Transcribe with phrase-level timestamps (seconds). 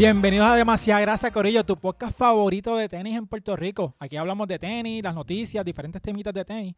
[0.00, 3.94] Bienvenidos a Demasiada Grasa, Corillo, tu podcast favorito de tenis en Puerto Rico.
[3.98, 6.74] Aquí hablamos de tenis, las noticias, diferentes temitas de tenis.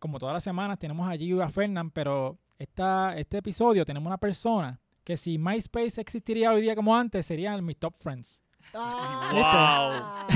[0.00, 4.80] Como todas las semanas tenemos allí a Fernán, pero esta, este episodio tenemos una persona
[5.04, 8.42] que si MySpace existiría hoy día como antes, serían mis top friends.
[8.74, 10.26] Ah.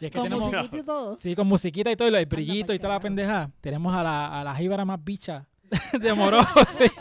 [0.00, 1.18] Y es que Con tenemos, musiquita y todo.
[1.20, 3.50] sí, con musiquita y todo, y el brillito y toda la pendeja.
[3.60, 5.46] Tenemos a la, a la jíbara más bicha
[6.00, 6.38] de Moro.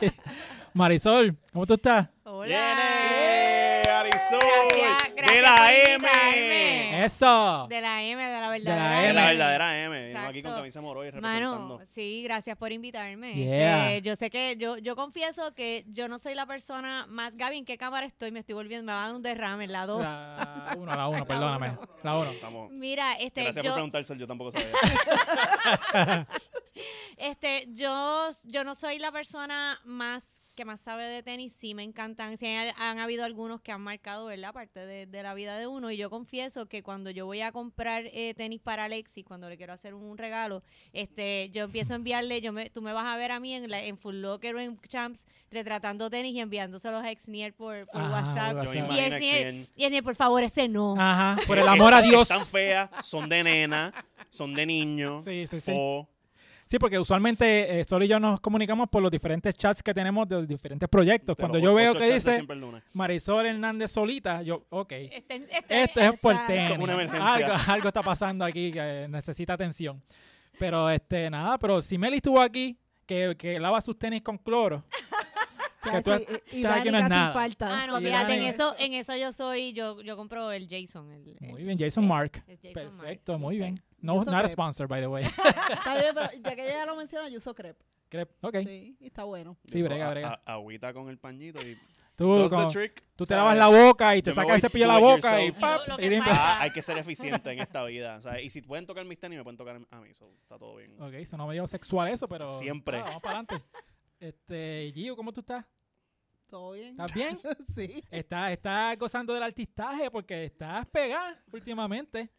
[0.73, 2.09] Marisol, ¿cómo tú estás?
[2.25, 3.06] Hola.
[4.29, 7.05] Gracias, ¡De la M!
[7.05, 7.67] ¡Eso!
[7.69, 9.07] De la M, de la la verdadera M.
[9.07, 9.99] De la verdadera M.
[10.01, 11.77] Venimos aquí con camisa moroy representando.
[11.77, 13.33] Mano, sí, gracias por invitarme.
[13.33, 13.91] Yeah.
[13.93, 17.35] Este, yo sé que yo, yo confieso que yo no soy la persona más.
[17.37, 18.31] Gaby, ¿en qué cámara estoy?
[18.31, 20.01] Me estoy volviendo, me va a dar un derrame en la 2.
[20.01, 21.77] La 1, la 1, perdóname.
[22.03, 22.31] La 1.
[22.31, 22.71] Estamos.
[22.71, 24.17] Mira, este, Gracias por preguntar, Sol.
[24.17, 26.27] Yo tampoco sabía.
[27.17, 31.53] este, yo, yo no soy la persona más que más sabe de tenis.
[31.53, 32.37] Sí, me encantan.
[32.37, 34.53] Sí, han, han habido algunos que han marcado, ¿verdad?
[34.53, 35.91] Parte de, de la vida de uno.
[35.91, 39.57] Y yo confieso que cuando yo voy a comprar eh, tenis para Alexis, cuando le
[39.57, 43.17] quiero hacer un regalo, este, yo empiezo a enviarle, yo me, tú me vas a
[43.17, 47.03] ver a mí en, la, en Full Locker o en Champs retratando tenis y enviándoselos
[47.03, 48.57] a Exnier por, por Ajá, WhatsApp.
[48.57, 48.73] por Yo.
[48.73, 49.67] Y imagino Exnier, Exnier.
[49.75, 50.95] y Exnier, por favor, ese no.
[50.97, 52.23] Ajá, por el amor a Dios.
[52.23, 53.93] Están feas, son de nena,
[54.29, 55.21] son de niño.
[55.21, 55.71] Sí, sí, sí.
[56.69, 60.27] Sí, porque usualmente eh, Sol y yo nos comunicamos por los diferentes chats que tenemos
[60.27, 61.37] de los diferentes proyectos.
[61.37, 62.45] De Cuando yo veo que dice.
[62.93, 64.91] Marisol Hernández solita, yo, ok.
[64.91, 66.63] Este, este- Esto es por Esta- tenis.
[66.63, 67.33] Esto es una emergencia.
[67.33, 70.03] Algo, algo está pasando aquí que necesita atención.
[70.59, 74.83] Pero este, nada, pero si Meli estuvo aquí, que, que lava sus tenis con cloro.
[75.83, 77.31] que tú- Chacho, y, y sabes que no es nada.
[77.31, 77.83] falta.
[77.83, 81.09] Ah, no, fíjate, en eso, en eso yo soy, yo, yo compro el Jason.
[81.13, 82.43] El, el- Muy bien, Jason el- Mark.
[82.45, 82.99] es Jason Mark.
[83.07, 83.81] Perfecto, muy bien.
[83.99, 84.49] No, not a crepe.
[84.49, 85.23] sponsor, by the way.
[85.71, 87.83] Está bien, pero ya que ella lo menciona, yo uso crepe.
[88.09, 88.55] Crep- ok.
[88.63, 89.57] Sí, y está bueno.
[89.69, 90.41] Sí, brega, a- brega.
[90.45, 91.77] a- Agüita con el pañito y.
[92.15, 92.47] Tú,
[93.15, 95.51] tú te lavas la boca y te sacas voy el cepillo de la boca y.
[95.51, 95.87] ¡pap!
[95.87, 96.19] Lo- lo y.
[96.25, 98.19] Ah, hay que ser eficiente en esta vida.
[98.21, 98.43] ¿sabes?
[98.43, 100.13] Y si pueden tocar mis tenis, me pueden tocar a mí.
[100.15, 100.99] so, está todo bien.
[100.99, 102.49] Ok, eso no me dio sexual eso, pero...
[102.57, 102.97] Siempre.
[102.99, 103.63] Ah, vamos para adelante.
[104.19, 105.63] Este, Gio, ¿cómo tú estás?
[106.49, 106.89] ¿Todo bien?
[106.99, 107.37] ¿Estás bien?
[107.75, 108.03] sí.
[108.09, 112.31] ¿Estás, estás gozando del artistaje porque estás pegada últimamente.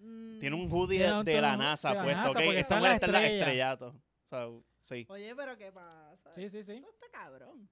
[0.00, 2.44] Mm, Tiene un hoodie Tiene un de la NASA de la puesto, NASA, ¿ok?
[2.44, 3.94] porque Esa mujer está en la estrellato.
[4.28, 5.06] So, sí.
[5.08, 6.32] Oye, pero ¿qué pasa?
[6.34, 6.72] Sí, sí, sí.
[6.72, 7.68] Esto está cabrón.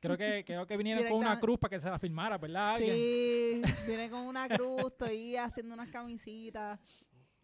[0.00, 2.74] Creo que, creo que vinieron con una cruz para que se la firmara, ¿verdad?
[2.76, 2.94] Alguien?
[2.94, 6.78] Sí, viene con una cruz, estoy haciendo unas camisitas.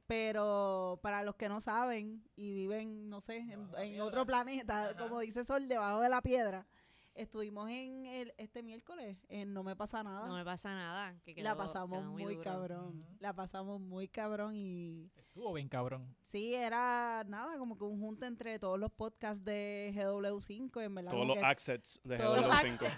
[0.06, 5.21] Pero para los que no saben y viven, no sé, en, en otro planeta, como
[5.21, 6.66] dice Sol, debajo de la piedra,
[7.15, 10.27] estuvimos en el, este miércoles en No Me Pasa Nada.
[10.27, 11.15] No me pasa nada.
[11.23, 13.05] que la pasamos quedó muy, cabrón.
[13.21, 16.15] La pasamos muy cabrón y Estuvo bien cabrón.
[16.23, 20.81] sí, era nada, como que un junte entre todos los podcasts de GW5.
[20.81, 22.91] y En verdad, Todos los assets de todos los GW5.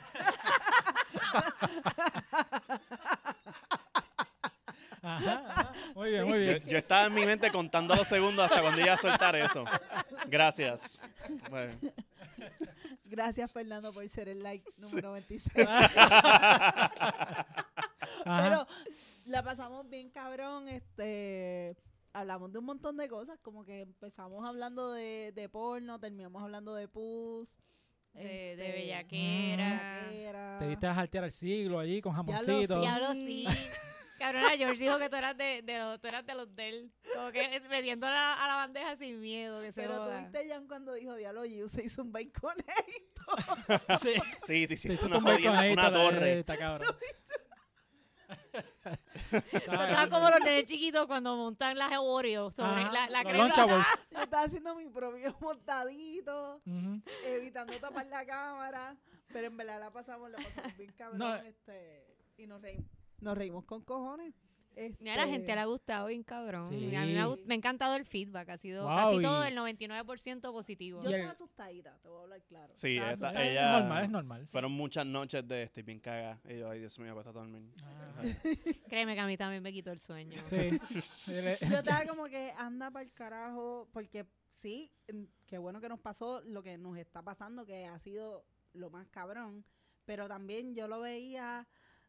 [5.03, 5.73] Ajá, ajá.
[5.95, 6.63] Muy bien, muy Yo, bien.
[6.67, 9.65] yo estaba en mi mente contando los segundos hasta cuando iba a soltar eso.
[10.27, 10.99] Gracias.
[11.49, 11.75] Bueno,
[13.05, 15.67] Gracias, Fernando, por ser el like número 26.
[15.69, 17.47] Ajá.
[18.25, 18.67] Pero
[19.27, 21.77] la pasamos bien cabrón, este
[22.13, 26.75] hablamos de un montón de cosas, como que empezamos hablando de, de porno, terminamos hablando
[26.75, 27.57] de pus,
[28.15, 30.01] De, este, de bellaquera.
[30.11, 30.59] bellaquera.
[30.59, 32.75] Te diste a jaltear al siglo allí con Ya lo jamoncito.
[32.75, 32.81] sé.
[32.81, 33.47] Diablo, sí.
[34.19, 36.91] Cabrona, George dijo que tú eras de, de, tú eras de los del.
[37.15, 39.61] Como que es- metiendo la, a la bandeja sin miedo.
[39.61, 40.19] Que se Pero joda.
[40.29, 42.65] tuviste Jan cuando dijo diablo Giu se hizo un baconito.
[44.03, 44.15] Sí.
[44.47, 46.39] sí, te Te hiciste una, un jodida- una torre.
[46.41, 46.95] Está cabrón.
[48.91, 53.49] Tú estabas como los nenes chiquitos cuando montan las Oreo sobre Ajá, la, la crema.
[54.11, 56.63] Yo estaba haciendo mi propio montadito,
[57.25, 58.97] evitando tapar la cámara,
[59.33, 61.35] pero en verdad la pasamos, la pasamos bien cabrón, No.
[61.37, 62.07] este,
[62.39, 62.87] y nos reímos,
[63.27, 64.33] nos reímos con cojones.
[65.01, 66.69] Mira, a la gente Este, le ha gustado bien cabrón.
[66.69, 66.95] Sí.
[66.95, 68.51] A mí me ha, me ha encantado el feedback.
[68.51, 71.03] Ha sido Wow, casi y- todo el 99% positivo.
[71.03, 72.73] Yo estaba asustadita, te voy a hablar claro.
[72.77, 74.47] Sí, esta- ella- Es normal, es normal.
[74.49, 76.39] Fueron muchas noches de estoy bien caga.
[76.45, 77.73] Y yo, ay, Dios mío, cuesta dormir.
[77.83, 78.23] Ah,
[78.87, 80.39] Créeme que a mí también me quitó el sueño.
[80.45, 80.69] sí.
[81.73, 86.01] Yo estaba como que anda para el carajo, porque sí, mm, qué bueno que nos
[86.01, 89.65] pasó lo que nos está pasando, que ha sido lo más cabrón,
[90.05, 91.67] pero también yo lo veía,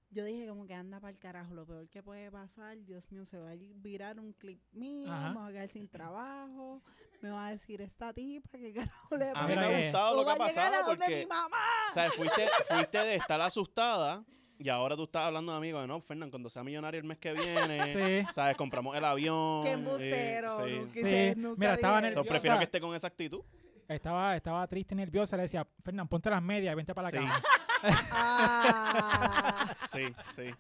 [0.10, 3.26] yo dije como que anda para el carajo, lo peor que puede pasar, Dios mío,
[3.26, 5.30] se va a ir- virar un clip mío, Ajá.
[5.34, 6.82] me voy a quedar sin trabajo,
[7.22, 9.48] me va a decir esta tipa, que carajo le A pasa.
[9.48, 11.14] mí me ha gustado O lo que va ha a llegar pasado a donde mi
[11.14, 11.58] porque, mamá.
[11.94, 12.14] ¿sabes?
[12.14, 14.24] Fuiste, fuiste de estar asustada
[14.60, 17.18] y ahora tú estás hablando de amigos de no, Fernán, cuando sea millonario el mes
[17.20, 17.90] que viene,
[18.24, 18.28] Sí.
[18.34, 18.56] ¿sabes?
[18.58, 19.62] Compramos el avión.
[19.64, 20.72] Qué eh, embustero, sí.
[20.80, 21.00] nunca Sí.
[21.00, 22.30] hice- nunca Mira, estaba So, nerviosa.
[22.30, 23.42] prefiero que esté con esa actitud.
[23.88, 25.38] Estaba, estaba triste y nerviosa.
[25.38, 27.18] Le decía, Fernán, ponte las medias y vente para la Sí.
[27.18, 27.42] cama.
[27.84, 29.76] Ah.
[29.92, 30.54] Sí, sí.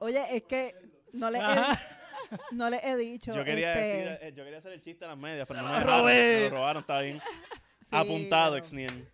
[0.00, 0.74] Oye, es que
[1.12, 1.42] no le he,
[2.52, 3.32] no le he dicho.
[3.32, 5.68] Yo quería este, decir, eh, yo quería hacer el chiste a las medias, pero no
[5.68, 6.00] lo me dejaron.
[6.00, 6.36] robé.
[6.36, 7.20] Me lo robaron, está bien.
[7.80, 9.08] sí, Apuntado, pero Exnien.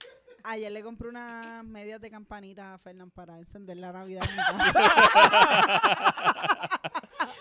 [0.45, 4.63] Ayer le compré unas medias de campanita a Fernán para encender la Navidad en mi
[4.73, 6.81] casa.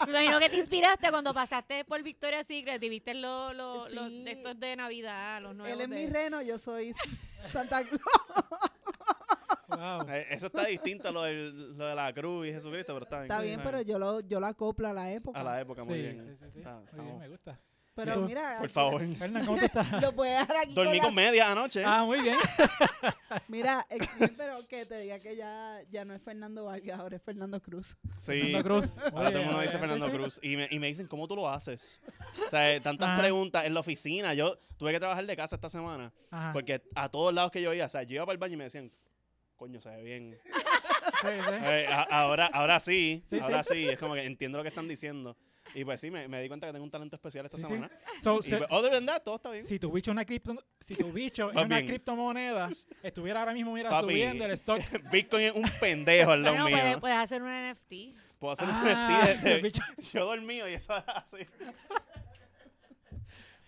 [0.06, 4.10] Me imagino que te inspiraste cuando pasaste por Victoria's Secret y viste los los- los
[4.12, 4.44] Sí.
[4.58, 5.74] de Navidad, los nuevos.
[5.74, 6.94] Él es de- mi reno, yo soy
[7.52, 8.02] Santa Claus.
[9.70, 10.10] Wow.
[10.10, 13.18] Eh, Eso está distinto a lo, del- lo de la cruz y Jesucristo, pero está
[13.22, 13.32] bien.
[13.32, 15.40] Está bien, pero yo lo, yo lo acoplo a la época.
[15.40, 16.22] A la época, muy Sí, bien.
[16.24, 16.60] sí, sí, sí.
[16.60, 17.60] Está- Muy bien, me gusta.
[17.96, 19.16] Pero Tú, mira, Por favor.
[19.18, 19.92] Fernan, ¿cómo tú estás?
[20.02, 20.74] Lo puedes dejar aquí.
[20.74, 21.84] Dormí con con la- media anoche.
[21.86, 22.38] Ah, muy bien.
[23.50, 23.98] Mira, eh,
[24.38, 27.98] pero que te diga que ya, ya no es Fernando Vargas, ahora es Fernando Cruz.
[28.18, 28.32] sí.
[28.42, 28.98] Fernando Cruz.
[29.00, 30.12] Ahora todo el mundo dice Fernando sí.
[30.12, 30.40] Cruz.
[30.42, 32.00] Y me, y me dicen, ¿cómo tú lo haces?
[32.48, 33.20] O sea, eh, tantas Ajá.
[33.22, 34.34] preguntas en la oficina.
[34.34, 36.14] Yo tuve que trabajar de casa esta semana.
[36.32, 36.54] Ajá.
[36.54, 38.58] Porque a todos lados que yo iba, o sea, yo iba para el baño y
[38.58, 38.92] me decían,
[39.60, 40.40] coño, se ve bien.
[41.22, 41.54] Sí, sí.
[41.66, 43.88] Eh, a- ahora, ahora sí, Sí, ahora sí.
[43.90, 45.36] Es como que entiendo lo que están diciendo.
[45.76, 47.70] Y pues sí, me, me di cuenta que tengo un talento especial esta Sí, sí.
[47.70, 47.92] semana.
[48.22, 49.64] So, Y se- pues, other than that, todo está bien.
[49.64, 51.88] si tu bicho es una cripto, si tu bicho es una bien.
[51.88, 52.70] criptomoneda,
[53.04, 54.08] estuviera ahora mismo, mira, Papi.
[54.08, 54.80] subiendo el stock.
[55.12, 56.78] Bitcoin es un pendejo al lado Bueno, mío.
[56.78, 58.16] puedes, puedes hacer un NFT.
[58.40, 59.84] Puedo hacer Ah, un NFT de, el de- bicho.
[60.14, 61.38] Yo dormido y eso es así.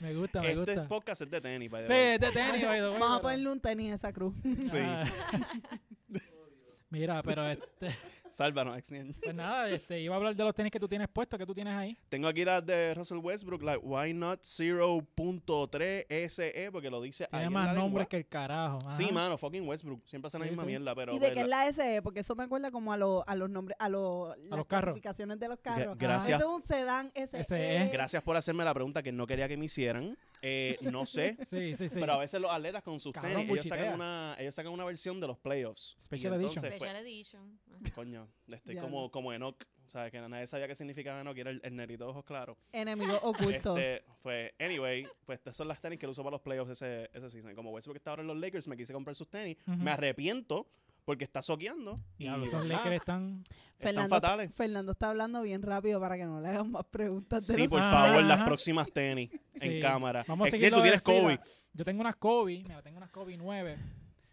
[0.02, 0.88] Me gusta, me Este gusta.
[0.88, 2.02] podcast es de tenis, by the Sí, way.
[2.16, 4.34] es de tenis, by the way, Vamos a ponerle un tenis a esa cruz.
[4.44, 4.78] Sí.
[4.78, 5.04] Ah.
[6.90, 7.90] Mira, pero este,
[8.32, 9.14] Sálvanos, Exnien.
[9.22, 11.54] pues nada, este, iba a hablar de los tenis que tú tienes puestos, que tú
[11.54, 11.98] tienes ahí.
[12.10, 17.30] Tengo aquí las de Russell Westbrook, like Why Not 0.3 SE, porque lo dice ahí
[17.32, 17.84] Tiene en más lengua.
[17.84, 18.80] nombres que el carajo.
[18.90, 20.02] Sí, mano, fucking Westbrook.
[20.08, 20.68] Siempre hace la Sí, misma sí.
[20.68, 21.14] mierda, pero...
[21.16, 22.02] ¿Y de qué es la SE?
[22.02, 24.86] Porque eso me acuerda como a, los a los nombres, a, los, las los carros.
[24.94, 25.98] clasificaciones de los carros.
[25.98, 26.40] gracias.
[26.40, 27.44] Eso es un sedán SE.
[27.44, 27.90] SE.
[27.92, 30.18] Gracias por hacerme la pregunta que no quería que me hicieran.
[30.42, 31.98] Eh, no sé, Sí, sí, sí.
[32.00, 34.86] pero a veces los atletas con sus Cabrón, tenis, ellos sacan, una, ellos sacan una
[34.86, 35.96] versión de los playoffs.
[36.00, 36.50] Y Special edition.
[36.58, 37.60] entonces, pues, Special Edition.
[37.70, 37.80] Ajá.
[37.96, 39.64] coño, estoy Ya como, como Enoch.
[39.86, 42.24] O sea, que nadie sabía qué significaba Enoch, y era el, el negrito de ojos
[42.24, 42.58] claros.
[42.72, 43.78] Enemigo oculto.
[43.78, 47.10] Este, pues, anyway, pues estas son las tenis que él usó para los playoffs ese,
[47.14, 47.54] ese season.
[47.56, 49.58] Como Westbrook está ahora en los Lakers, me quise comprar sus tenis.
[49.68, 49.76] Ujú.
[49.78, 50.66] Me arrepiento
[51.06, 52.00] porque está soqueando.
[52.18, 53.44] Y esos ajá, Lakers están...
[53.44, 53.44] están
[53.80, 54.52] Fernando, fatales.
[54.54, 57.48] Fernando está hablando bien rápido para que no le hagan más preguntas.
[57.48, 58.46] de Sí, los- por Ajá, favor, las ajá.
[58.46, 59.68] próximas tenis Sí.
[59.68, 60.24] en cámara.
[60.28, 61.40] Vamos a Exniel, seguir tú tienes Kobe.
[61.74, 63.78] Yo tengo unas Kobe, mira, tengo unas Kobe 9.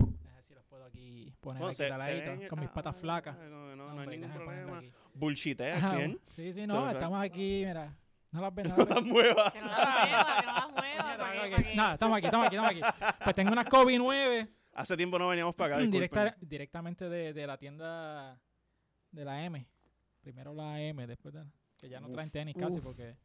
[0.00, 2.94] A ver si las puedo aquí poner Bueno, aquí se- se con mis ah, patas
[2.96, 3.36] ah, flacas.
[3.40, 4.78] ah, No, no, no Hombre, hay ningún problema.
[4.78, 4.92] aquí.
[5.14, 6.18] Bullshitea, Ajá, ¿sí?
[6.26, 7.96] Sí, sí, Sí, no, estamos aquí, mira.
[8.30, 9.52] No las ven, no No las las muevas.
[9.52, 10.82] Que no las mueva, que no las mueva.
[10.82, 11.50] Mira, para que- aquí.
[11.50, 13.14] para que- Nada, estamos aquí, estamos aquí, estamos aquí.
[13.24, 15.84] Pues tengo unas Kobe 9 Hace tiempo no veníamos para acá.
[15.86, 16.48] directa- disculpen.
[16.48, 18.40] directamente de, de la tienda
[19.10, 19.66] de la M.
[20.20, 21.44] Primero la M, después de,
[21.78, 23.16] que ya no traen Uf, tenis casi porque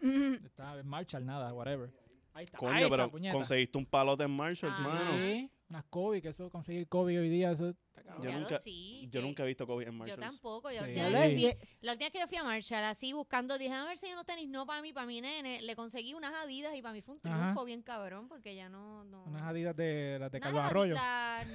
[0.00, 1.90] Mm, está en Marshall, nada, whatever.
[2.34, 4.82] Ahí está, ahí Coño, pero conseguiste un palote en Marshalls, Ah.
[4.82, 5.48] mano.
[5.72, 8.22] Unas Kobe, que eso conseguir Kobe hoy día, eso está cabrón.
[8.30, 10.20] Yo nunca- sí, Yo nunca he visto Kobe en Yo Marshalls.
[10.20, 10.70] tampoco.
[10.70, 10.94] Yo Sí.
[10.94, 13.12] la, última vez que y- fui- la última vez que yo fui a Marshall, así
[13.14, 15.62] buscando, dije, a ver si hay unos tenis no para mí, para mi nene.
[15.62, 17.38] Le conseguí unas adidas y para mí fue un Ajá.
[17.38, 19.02] triunfo bien cabrón, porque ya no.
[19.04, 20.94] no Unas adidas de las de no, Carlos Arroyo.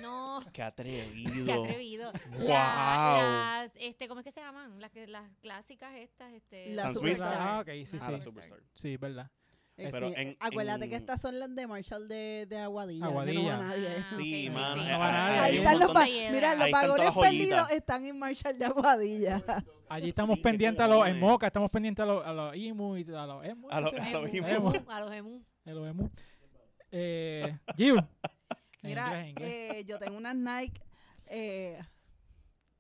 [0.01, 0.43] No.
[0.51, 1.45] Qué atrevido.
[1.45, 2.11] Qué atrevido.
[2.39, 2.47] Wow.
[2.47, 4.81] La- las, este, ¿cómo es que se llaman?
[4.81, 6.69] Las, que, las clásicas estas, este.
[6.73, 7.37] Las San Superstar.
[7.39, 8.11] Ah, ok, sí, Ah, sí.
[8.13, 8.59] la Superstar.
[8.73, 9.29] Sí, verdad.
[9.77, 13.05] Pero sí, en- acuérdate que en- estas son las de Marshall de, de Aguadilla.
[13.05, 13.41] Aguadilla.
[13.57, 13.87] No va nadie.
[13.99, 14.73] Ah, Sí, ok, mano.
[14.75, 14.79] sí.
[14.87, 15.39] eh, No va nadie.
[15.39, 15.93] Ahí están los
[16.31, 19.43] Mira, los vagones perdidos están en Marshall de Aguadilla.
[19.89, 21.19] Allí estamos Sí, qué pendientes a los, en.
[21.19, 23.67] Moca, estamos pendientes a los, a los Imu y a los Emu.
[23.69, 24.99] A los- ¿qué se a los Emu, A
[25.71, 26.09] los Emu.
[26.91, 27.97] Eh, Giu.
[28.83, 30.81] En Mira, eh, yo tengo unas Nike.
[31.29, 31.79] eh,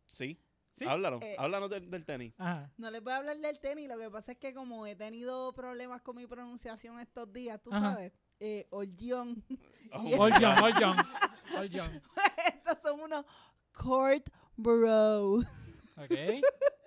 [0.05, 0.39] Sí.
[0.77, 0.85] Sí.
[0.85, 1.19] Háblalo.
[1.21, 2.33] Eh, Háblanos del, del tenis.
[2.37, 2.71] Ajá.
[2.77, 5.51] no les voy a hablar del tenis, lo que pasa es que como he tenido
[5.53, 7.93] problemas con mi pronunciación estos días, tú Ajá.
[7.95, 9.37] sabes, eh, Young.
[9.91, 12.01] All Young.
[12.47, 13.25] Estos son unos
[13.71, 15.37] Court Bro.
[15.97, 16.11] Ok.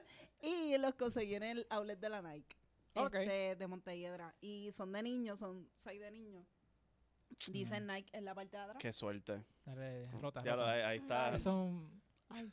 [0.42, 2.56] Y los conseguí en el outlet de la Nike.
[2.94, 3.14] Ok.
[3.16, 4.35] Este, de Montelledra.
[4.40, 6.47] Y son de niños, son seis de niños.
[7.52, 7.90] Dicen Mm.
[7.92, 8.78] Nike en la parte de atrás.
[8.80, 9.44] Qué suerte.
[9.66, 10.73] Dale, rota, Ya lo, rota.
[10.73, 11.38] ahí, ahí está.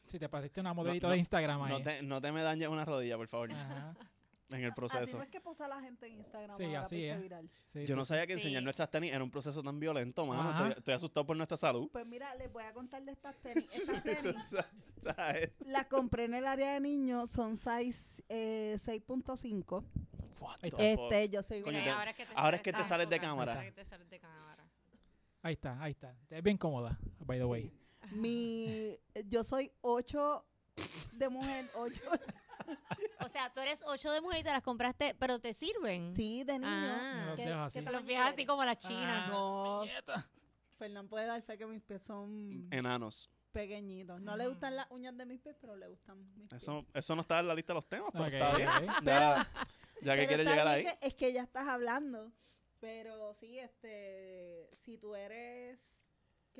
[0.08, 1.72] Si te pasaste una modelito no, de Instagram ahí.
[1.72, 3.96] No te, no te me dañes una rodilla, por favor, Ajá.
[4.50, 5.18] en el Así proceso.
[5.18, 7.22] no es que posa la gente en Instagram Sí, ahora así es.
[7.22, 7.50] viral.
[7.66, 8.42] Sí, Yo no sabía que Sí.
[8.42, 10.50] enseñar nuestras tenis era un proceso tan violento, mano.
[10.52, 11.90] Estoy, estoy asustado por nuestra salud.
[11.92, 13.76] Pues mira, les voy a contar de estas tenis.
[13.76, 14.36] Estas tenis
[15.02, 15.52] ¿Sabes?
[15.66, 19.84] las compré en el área de niños, son size eh, 6.5.
[20.40, 21.02] What Ahí the está.
[21.04, 21.12] fuck?
[21.12, 23.54] Este, yo soy Coño, te- ahora es que te, ahora sales de cámara.
[23.54, 24.64] ahora es que te sales de cámara.
[25.44, 26.16] Ahí está, ahí está.
[26.30, 27.72] Es bien cómoda, by the way.
[28.12, 30.46] Mi, yo soy 8
[31.14, 32.02] de mujer, 8
[33.22, 36.14] O sea, tú eres ocho de mujer y te las compraste, pero te sirven.
[36.14, 36.68] sí, de niño.
[36.70, 37.26] Ah.
[37.30, 37.82] Los ¿Qué- así.
[37.82, 39.24] Los fijas así como las chinas.
[39.26, 39.80] Ah, No.
[39.82, 40.30] puñeta.
[40.78, 43.30] Fernán puede dar fe que mis pies son Enanos.
[43.52, 44.20] pequeñitos.
[44.22, 46.62] No le gustan las uñas de mis pies, pero le gustan mis pies.
[46.62, 48.70] Eso, eso no está en la lista de los temas, pero está bien.
[48.70, 49.04] ok.
[49.04, 49.52] Ya,
[50.02, 50.84] ya que quieres llegar ahí.
[50.84, 52.32] que- es que ya estás hablando.
[52.80, 55.97] Pero sí, este, si tú eres,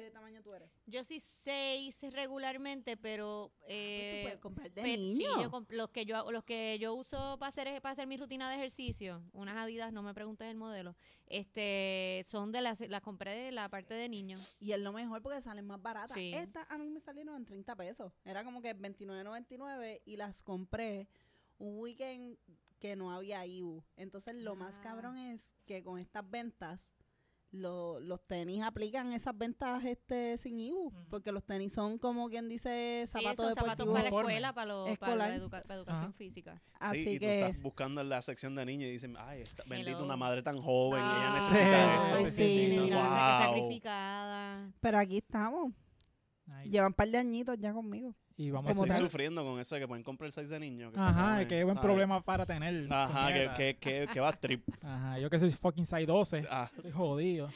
[0.04, 0.70] ¿qué tamaño tú eres?
[0.86, 5.42] Yo sí seis regularmente, pero Pues tú eh, puedes comprar de Pero sí, niño.
[5.42, 8.50] yo comp- los que yo los que yo uso para hacer para hacer mi rutina
[8.50, 13.36] de ejercicio, unas Adidas, no me preguntes el modelo, este son de las las compré
[13.36, 14.42] de la parte de niños.
[14.60, 16.16] Y es lo mejor porque salen más baratas.
[16.16, 16.32] Sí.
[16.34, 18.14] Estas a mí me salieron en 30 pesos.
[18.26, 21.08] Era como que 29.99 y las compré
[21.58, 22.38] un weekend
[22.80, 23.84] que no había IBU.
[23.96, 24.82] Entonces lo más Ah.
[24.84, 26.94] cabrón es que con estas ventas
[27.52, 32.50] lo- los tenis aplican esas ventas este sin IBU, porque los tenis son como quien
[32.50, 36.14] dice Sí, zapatos son zapatos para la escuela, para, lo- para, la educa- para educación
[36.14, 36.62] física.
[36.80, 39.42] Así sí, y tú que estás buscando en la sección de niños y dicen, ay,
[39.42, 42.36] esta, bendita una madre tan joven, Ah, ella Sí, necesita Ay, esto.
[42.36, 42.92] sí.
[42.94, 43.42] Wow.
[43.46, 44.72] sacrificada.
[44.82, 45.72] pero aquí estamos.
[46.66, 48.14] Llevan un par de añitos ya conmigo.
[48.40, 49.04] Y vamos Como a hacer.
[49.04, 50.92] sufriendo con eso de que pueden comprar el 6 de niño.
[50.92, 51.88] que Ajá, que buen ¿sabes?
[51.88, 52.88] problema para tener.
[52.94, 54.64] Ajá, que, que, que, que va trip.
[54.84, 56.48] Ajá, yo que soy fucking 6'12.
[56.52, 57.50] Ah, Estoy jodido.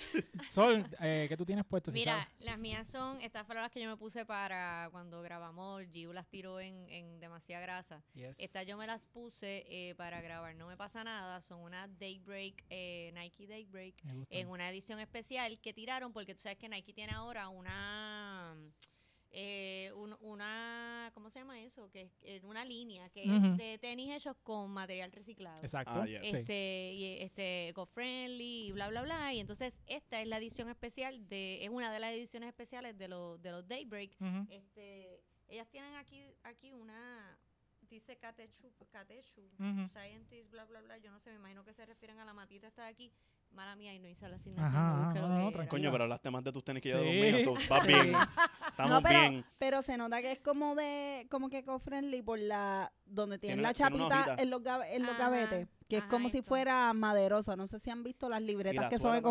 [0.50, 1.92] Sol, eh, ¿qué tú tienes puesto?
[1.92, 6.14] Mira, las mías son, estas fueron las que yo me puse para cuando grabamos, Giu
[6.14, 8.02] las tiró en, en demasiada grasa.
[8.16, 8.40] Yes.
[8.40, 12.66] Estas yo me las puse eh, para grabar, no me pasa nada, son unas Daybreak,
[12.72, 13.96] eh, Nike Daybreak,
[14.32, 18.56] en una edición especial que tiraron, porque tú sabes que Nike tiene ahora una...
[19.32, 21.90] eh, un- una, ¿cómo se llama eso?
[21.90, 25.62] Que es una línea que es de tenis hechos con material reciclado.
[25.62, 26.02] Exacto.
[26.02, 26.20] Ah, yes.
[26.30, 26.36] sí.
[26.38, 29.34] Este, y, este, eco-friendly y bla, bla, bla.
[29.34, 33.08] Y entonces esta es la edición especial de, es una de las ediciones especiales de
[33.08, 34.12] los, de los Daybreak.
[34.50, 37.38] Este, ellas tienen aquí, aquí una,
[37.96, 39.88] dice Katechu, Katechu, Ujú.
[39.88, 40.98] Scientist, bla, bla, bla.
[40.98, 43.12] Yo no sé, me imagino que se refieren a la matita esta de aquí.
[43.52, 44.66] Mala mía, y no hice la asignación.
[44.66, 47.14] Ajá, no no, no, coño, pero hablaste más de tus tenis que yo de los
[47.14, 47.20] Sí.
[47.20, 47.44] míos.
[47.44, 47.88] so, Sí.
[47.88, 48.16] bien.
[48.70, 49.46] Estamos No, pero- bien.
[49.58, 53.68] Pero se nota que es como de, como que eco-friendly por la, donde tienen Tiene
[53.68, 54.42] la tiene chapita hojita.
[54.42, 57.58] en los, en los gavetes, que es como si fuera maderosa.
[57.58, 59.24] No sé si han visto las libretas la que son también.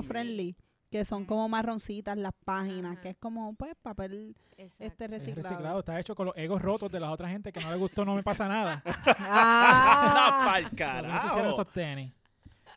[0.91, 3.01] Que son como marroncitas las páginas, Ajá.
[3.01, 4.85] que es como, pues, papel Exacto.
[4.85, 5.49] este Es reciclado.
[5.49, 5.79] reciclado.
[5.81, 8.15] Está hecho con los egos rotos de la otra gente que no le gustó, no
[8.15, 8.83] me pasa nada.
[9.19, 11.27] Ah, ¡Pa'l Pero no se carajo!
[11.29, 12.13] hicieron esos tenis.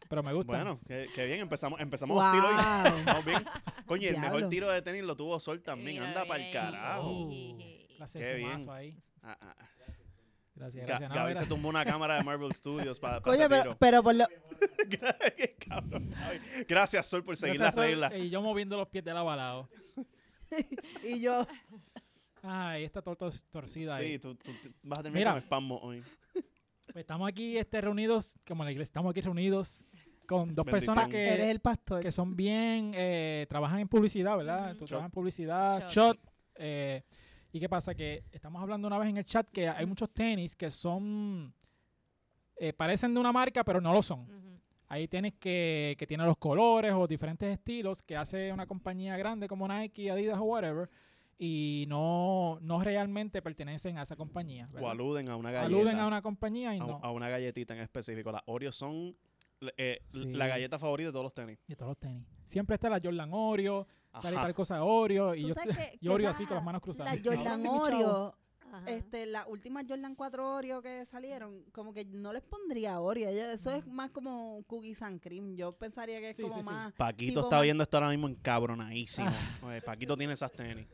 [0.10, 0.54] Pero me gusta.
[0.54, 2.98] Bueno, qué, qué bien, empezamos, empezamos wow.
[3.00, 3.44] Estamos bien.
[3.88, 5.98] Coño, y el mejor tiro de tenis lo tuvo Sol también.
[5.98, 6.52] Mira, Anda pa'l bien.
[6.54, 7.28] carajo.
[7.98, 8.70] Clase Qué bien.
[8.70, 8.96] ahí.
[9.24, 9.56] Ah, ah.
[10.56, 11.10] Gracias, gracias.
[11.10, 11.40] No, Gaby mira.
[11.42, 14.26] se tumbó una cámara de Marvel Studios para ese pero, por lo,
[15.68, 16.14] cabrón.
[16.68, 17.86] Gracias, Sol, por seguir Gracias, las Sol.
[17.86, 18.14] reglas.
[18.16, 19.70] Y yo moviendo los pies de lado a lado.
[21.04, 21.48] y yo,
[22.44, 24.20] Ay, esta torta torcida Sí, ahí.
[24.20, 25.48] tú, tú te- vas a terminar Mira.
[25.50, 26.04] con hoy.
[26.34, 29.82] Pues estamos aquí este, reunidos, como la iglesia, estamos aquí reunidos
[30.28, 30.96] con dos Bendición.
[30.96, 32.02] personas que, eres el pastor.
[32.02, 34.70] que son bien, eh, trabajan en publicidad, ¿verdad?
[34.72, 34.74] Ujú.
[34.80, 34.88] Tú Shot.
[34.90, 35.92] trabajas en publicidad, Shot.
[35.92, 36.20] shot.
[36.56, 37.04] eh,
[37.54, 37.94] ¿Y qué pasa?
[37.94, 41.54] Que estamos hablando una vez en el chat que hay muchos tenis que son,
[42.56, 44.22] eh, parecen de una marca, pero no lo son.
[44.22, 44.60] Ujú.
[44.88, 49.48] Hay tenis que, que tienen los colores o diferentes estilos que hace una compañía grande
[49.48, 50.90] como Nike, Adidas o whatever
[51.38, 54.68] y no, no realmente pertenecen a esa compañía.
[54.80, 55.68] O aluden a una galleta.
[55.76, 57.00] Aluden a una compañía y a, no.
[57.04, 58.32] a una galletita en específico.
[58.32, 59.16] Las Oreos son
[59.78, 60.26] eh, Sí.
[60.26, 61.60] la galleta favorita de todos los tenis.
[61.68, 62.26] De todos los tenis.
[62.46, 63.88] Siempre está la Jordan Oreo,
[64.22, 65.36] tal y tal cosa Oreo.
[65.36, 67.16] Y yo, que- yo que Oreo esa- así con las manos cruzadas.
[67.24, 67.66] La Jordan.
[67.68, 68.36] Oreo,
[68.72, 68.84] Ajá.
[68.90, 73.30] este, las últimas Jordan 4 Oreo que salieron, como que no les pondría Oreo.
[73.30, 75.56] Eso es más como cookies and cream.
[75.56, 76.66] Yo pensaría que es Sí, como sí, sí.
[76.66, 76.94] más.
[76.94, 79.28] Paquito está más- viendo esto ahora mismo encabronadísimo.
[79.64, 80.88] Oye, Paquito tiene esas tenis.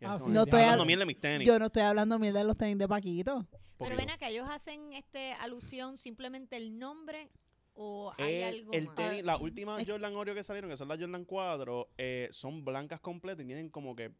[0.00, 1.46] Ah, No "Estoy hablando hab- miel de mis tenis.
[1.48, 3.46] Yo no estoy hablando bien de los tenis de Paquito.
[3.78, 7.30] Pero ven acá, ellos hacen este alusión simplemente el nombre
[7.78, 10.98] o hay El, algo el tenis, las últimas Jordan Oreo que salieron, que son las
[10.98, 14.12] Jordan 4, eh, son blancas completas y tienen como que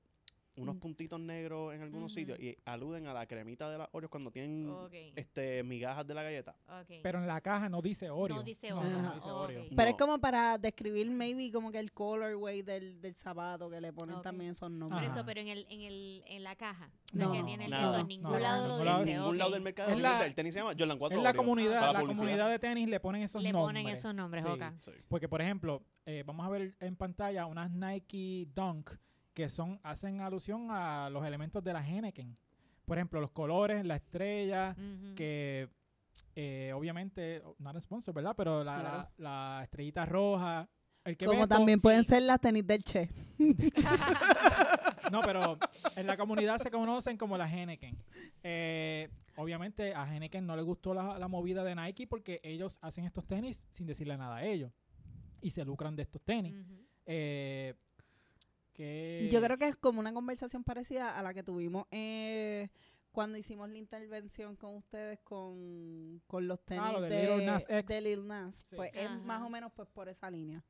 [0.59, 0.81] unos Mm.
[0.81, 2.21] puntitos negros en algunos Ujú.
[2.21, 6.15] sitios y aluden a la cremita de las Oreos cuando tienen Ok, este migajas de
[6.15, 6.57] la galleta.
[6.69, 7.01] ok.
[7.03, 8.37] Pero en la caja no dice Oreo.
[8.37, 8.99] no dice No, Oreo.
[9.03, 9.37] no Ah, dice ok.
[9.45, 9.65] Oreo.
[9.71, 9.89] Pero No.
[9.89, 14.17] es como para describir, maybe, como que el colorway del, del zapato que le ponen
[14.17, 14.23] Ok.
[14.23, 15.09] también Por nombres.
[15.09, 15.15] Ajá.
[15.19, 16.91] eso, pero en, el, en, el, en la caja.
[17.13, 17.83] No, que no, tiene el nada.
[17.93, 18.85] dedo, en No, ningún no, lado en lo ningún dice.
[18.85, 19.01] lado.
[19.03, 19.37] En ningún ok.
[19.39, 19.93] lado del mercado.
[19.93, 21.41] Es la- el tenis se llama Jordan 4 Es la Oreo.
[21.41, 22.17] comunidad, la publicidad.
[22.19, 23.83] comunidad de tenis le ponen esos Le nombres.
[23.83, 24.51] ponen esos nombres, Sí.
[24.51, 24.63] ok.
[24.81, 24.91] Sí.
[25.09, 28.91] Porque, por ejemplo, eh, vamos a ver en pantalla unas Nike Dunk
[29.39, 32.35] que son hacen alusión a los elementos de la Henneken.
[32.85, 34.75] Por ejemplo, los colores, la estrella,
[35.15, 35.69] que
[36.35, 38.35] eh, obviamente, no es sponsor, ¿verdad?
[38.37, 39.09] Pero la, Claro.
[39.19, 40.69] la, la estrellita roja.
[41.05, 42.09] El que Como también pueden sí.
[42.09, 43.09] ser las tenis del Che.
[45.13, 45.57] No, pero
[45.97, 47.97] en la comunidad se conocen como la Henneken.
[48.43, 53.05] Eh, obviamente a Henneken no le gustó la, la movida de Nike porque ellos hacen
[53.05, 54.73] estos tenis sin decirle nada a ellos.
[55.41, 56.57] Y se lucran de estos tenis.
[57.07, 57.75] Eh,
[58.79, 59.29] que...
[59.31, 62.69] Yo creo que es como una conversación parecida a la que tuvimos eh,
[63.13, 67.47] cuando hicimos la intervención con ustedes con, con los tenis Ah, lo de de, Lil
[67.47, 67.87] Nas X.
[67.87, 68.65] de Lil Nas.
[68.71, 68.77] Sí.
[68.77, 70.65] Pues es más o menos pues por esa línea.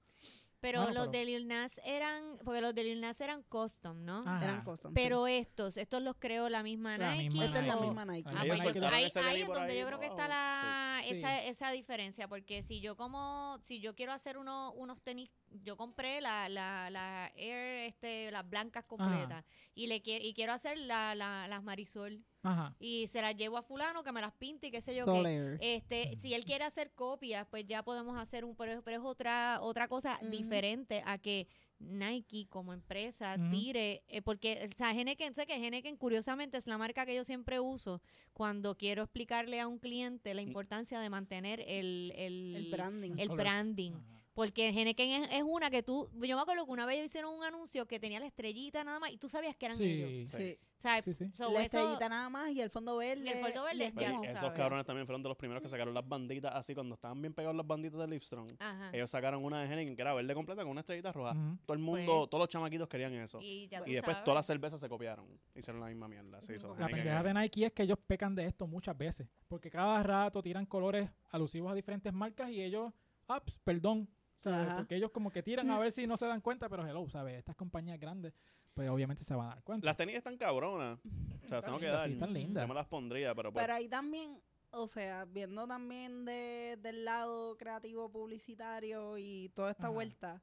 [0.60, 4.04] Pero Bueno, los pero- de Lil Nas eran, porque los de Lil Nas eran custom,
[4.04, 4.24] ¿no?
[4.26, 4.42] Ajá.
[4.44, 4.92] Eran custom.
[4.92, 7.28] Pero estos, estos los creó la misma La Nike.
[7.30, 8.30] misma Esta es la misma Nike.
[8.34, 8.86] Ah, misma pues Nike.
[8.86, 10.28] ahí, ahí tenis es donde ahí, yo creo que está wow.
[10.30, 11.14] la, Sí.
[11.14, 15.30] esa, esa diferencia, porque si yo como, si yo quiero hacer uno, unos tenis,
[15.62, 20.52] yo compré la, la, la Air, este, las blancas completas, y le quiero, y quiero
[20.52, 22.74] hacer la, la, las Marisol, Ajá.
[22.78, 25.24] y se las llevo a fulano que me las pinte y qué sé yo Sol
[25.24, 25.30] qué.
[25.30, 25.58] Air.
[25.60, 29.58] Este, si él quiere hacer copias, pues ya podemos hacer un, pero, pero es otra,
[29.60, 31.46] otra cosa diferente a que
[31.80, 36.76] Nike como empresa tire, eh, porque, o sea, Henneken, sé que Henneken curiosamente es la
[36.76, 38.02] marca que yo siempre uso
[38.32, 43.12] cuando quiero explicarle a un cliente la importancia de mantener el, el, el branding.
[43.18, 43.92] el branding.
[43.92, 44.17] Ajá.
[44.38, 47.42] Porque Henneken es, es una que tú, yo me acuerdo que una vez hicieron un
[47.42, 50.30] anuncio que tenía la estrellita nada más y tú sabías que eran ellos.
[50.30, 50.59] Sí, Sí.
[50.61, 51.28] O sea, sí, sí.
[51.35, 53.25] so la eso- estrellita nada más y el fondo verde.
[53.25, 54.57] Y el fondo verde, es Pero no esos sabes.
[54.57, 57.57] cabrones también fueron de los primeros que sacaron las banditas así cuando estaban bien pegados
[57.57, 58.49] las banditas de Livestrong.
[58.61, 58.90] Ajá.
[58.92, 61.35] Ellos sacaron una de Henneken que era verde completa con una estrellita roja.
[61.66, 63.40] Todo el mundo, Pues- todos los chamaquitos querían eso.
[63.40, 64.25] Y, Y, ya tú después sabes.
[64.25, 65.26] todas las cervezas se copiaron.
[65.57, 66.40] Hicieron la misma mierda.
[66.42, 69.26] Se hizo La pendeja de Nike es que ellos pecan de esto muchas veces.
[69.49, 72.92] Porque cada rato tiran colores alusivos a diferentes marcas y ellos,
[73.26, 74.09] ah, ps, perdón.
[74.42, 77.35] Porque ellos como que tiran a ver si no se dan cuenta, pero hello, ¿sabes?
[77.35, 78.35] Estas compañías grandes,
[78.75, 79.85] pues obviamente se van a dar cuenta.
[79.85, 80.99] Las tenis están cabronas.
[80.99, 82.07] O sea, Están tengo que dar.
[82.07, 82.62] sí, están lindas.
[82.62, 84.40] Yo me las pondría, pero pues, Pero ahí también,
[84.71, 89.92] o sea, viendo también de, del lado creativo publicitario y toda esta Ajá.
[89.95, 90.42] vuelta,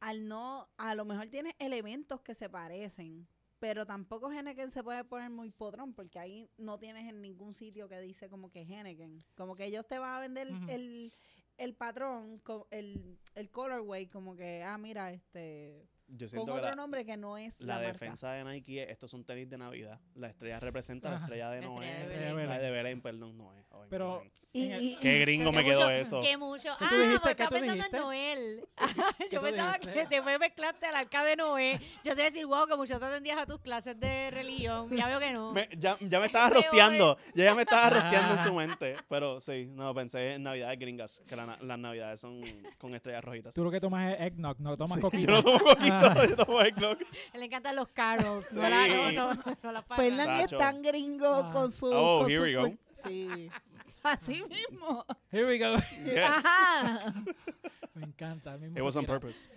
[0.00, 3.26] al no, a lo mejor tiene elementos que se parecen,
[3.58, 7.88] pero tampoco Henneken se puede poner muy podrón porque ahí no tienes en ningún sitio
[7.88, 9.24] que dice como que Henneken.
[9.34, 10.64] Como que ellos te van a vender Ujú.
[10.68, 11.12] el,
[11.58, 16.74] el patrón, el, el colorway, como que, ah, mira, este, yo con que otro la,
[16.74, 17.92] nombre que no es la la, marca.
[17.92, 20.00] defensa de Nike es, estos son tenis de Navidad.
[20.14, 21.86] La estrella representa la estrella de Noé.
[21.86, 22.36] estrella de Belén.
[22.36, 22.48] Belén.
[22.50, 23.64] La de Belén, perdón, Noé.
[23.70, 24.22] Ay, Pero-.
[24.50, 26.20] Y, el- y- Qué gringo me quedó mucho- eso.
[26.38, 26.74] Mucho.
[26.78, 27.18] ¿Qué tú ah, dijiste?
[27.20, 28.02] porque ¿Qué estaba pensando en?
[28.02, 28.60] Noel.
[29.18, 29.92] ¿Qué Yo pensaba dijiste?
[30.08, 31.80] que después mezclaste al arca de Noé.
[32.02, 34.88] Yo te iba a decir, wow, que mucho te atendías a tus clases de religión.
[34.90, 35.52] Ya veo que no.
[35.52, 37.18] Me- ya, ya me estaba rosteando.
[37.34, 38.96] Ya, ya me estaba rosteando en su mente.
[39.08, 41.22] Pero sí, no, pensé en navidades gringas.
[41.28, 42.40] Que las navidades son
[42.78, 43.54] con estrellas rojitas.
[43.54, 45.26] Tú lo que tomas es eggnog, no tomas Sí, coquita.
[45.26, 45.97] Yo no tomo coquito,
[47.34, 48.52] Le encantan los carols.
[48.52, 48.70] No, Sí.
[48.70, 50.04] la, no, no, no las pagas.
[50.04, 51.50] Fernan es tan gringo Ah.
[51.52, 51.86] con su.
[51.92, 52.76] Oh, con here su we go.
[53.06, 53.50] Sí.
[54.02, 55.04] Así mismo.
[55.30, 55.76] Here we go.
[56.04, 56.24] Yes.
[56.28, 57.12] Ajá.
[57.94, 58.56] Me encanta.
[58.56, 59.48] mismo It was on purpose.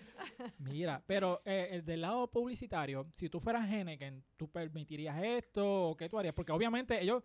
[0.60, 5.96] Mira, pero eh, el del lado publicitario, si tú fueras Henneken, ¿tú permitirías esto o
[5.98, 6.34] qué tú harías?
[6.34, 7.24] Porque obviamente ellos,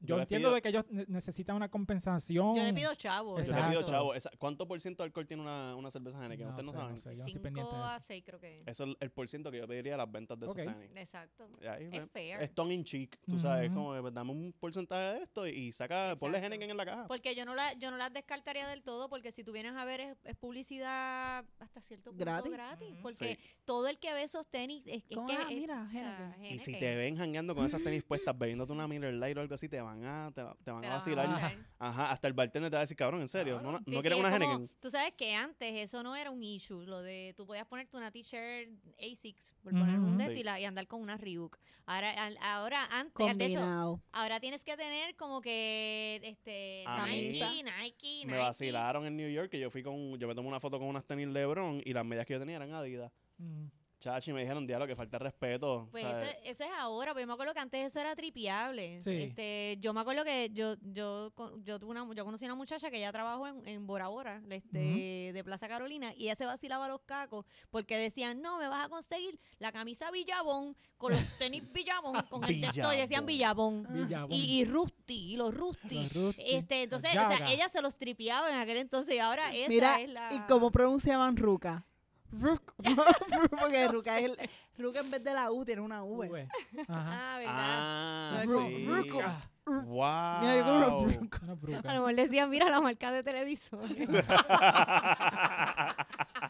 [0.00, 2.54] yo, entiendo pido- de que ellos ne- necesitan una compensación.
[2.54, 3.32] Yo le pido chavo.
[3.38, 3.70] Yo le Exacto.
[3.70, 6.46] pido, chavo, esa- ¿cuánto por ciento de alcohol tiene una, una cerveza Heineken?
[6.46, 6.94] No Ustedes no sé, saben.
[6.94, 8.06] no sé, yo no estoy 5 pendiente a eso.
[8.06, 8.62] 6 creo que.
[8.66, 10.58] Eso es el por ciento que yo pediría de las ventas de Ok.
[10.58, 10.90] esos tenis.
[10.96, 11.48] Exacto.
[11.68, 12.42] Ahí, Es ve, fair.
[12.42, 13.78] es tongue in cheek, tú sabes, Ujú.
[13.78, 16.54] como pues, dame un porcentaje de esto y, y saca, ponle Exacto.
[16.54, 17.06] Heineken en la caja.
[17.06, 19.84] Porque yo no, la, yo no las descartaría del todo, porque si tú vienes a
[19.84, 22.96] ver es, es publicidad hasta cierto punto Gratis.
[23.02, 23.38] porque Sí.
[23.64, 26.72] todo el que ve esos tenis es, que Ah, es- mira, o sea, Y si
[26.78, 29.80] te ven jangueando con esas tenis puestas, bebiéndote una Miller Lite o algo así, te
[29.80, 31.58] van a, te, te van te a van vacilar.
[31.78, 33.60] Ajá, hasta el bartender te va a decir, cabrón, en serio.
[33.60, 34.70] ¿no, no Sí, sí, quieres es una Heineken?
[34.80, 38.10] Tú sabes que antes eso no era un issue, lo de tú podías ponerte una
[38.10, 40.42] t-shirt A6 por poner un Sí.
[40.44, 41.56] y, andar con una Reebok.
[41.86, 47.30] Ahora, al- ahora antes, de hecho, ahora tienes que tener como que este A mí
[47.30, 50.60] Nike, Nike, Me vacilaron en New York que yo fui con, yo me tomé una
[50.60, 53.10] foto con unas tenis LeBron y las medias que yo tenía eran Adidas.
[53.38, 53.66] Mm.
[54.00, 55.86] Chachi, me dijeron, diablo, que falta de respeto.
[55.90, 59.02] Pues eso, eso es ahora, pero yo me acuerdo que antes eso era tripiable.
[59.02, 59.10] Sí.
[59.10, 61.30] Este, yo me acuerdo que yo, yo,
[61.62, 64.42] yo tuve una, yo conocí a una muchacha que ya trabajó en, en Bora Bora,
[64.48, 68.86] este, de Plaza Carolina, y ella se vacilaba los cacos porque decían, no, me vas
[68.86, 73.86] a conseguir la camisa Villabón con los tenis Villabón, con el texto y decían Villabón.
[73.90, 74.32] Villabón.
[74.32, 75.96] Y, y Rusty, y los Rusty.
[75.96, 79.18] Los Rusty, Este, los entonces, o sea, ella se los tripiaba en aquel entonces y
[79.18, 80.32] ahora esa Mira, es la...
[80.32, 81.84] ¿y cómo pronunciaban Ruca?
[82.32, 82.74] Ruc.
[83.60, 84.50] Porque Ruca es el.
[84.78, 86.28] Ruca en vez de la U tiene una V.
[86.28, 86.48] V.
[86.88, 87.08] Ajá.
[87.34, 87.54] Ah, ¿verdad?
[87.56, 89.18] Ah, Ru- sí.
[89.22, 90.40] Ah, Wow.
[90.40, 91.38] Mira, yo con los Ruca.
[91.42, 91.92] una A lo bruca.
[91.92, 93.78] mejor decían, mira la marca de televisor.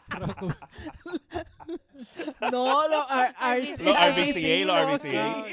[0.09, 0.51] Roku.
[2.51, 3.83] No, los R- RBC.
[3.83, 5.45] Los RBC, RBCA, los- RBCA.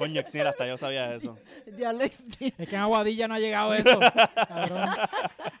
[0.00, 1.38] Coño, Excel, hasta yo sabía eso.
[1.66, 2.22] Es
[2.68, 4.00] que en Aguadilla no ha llegado eso.
[4.48, 4.88] Cabrón.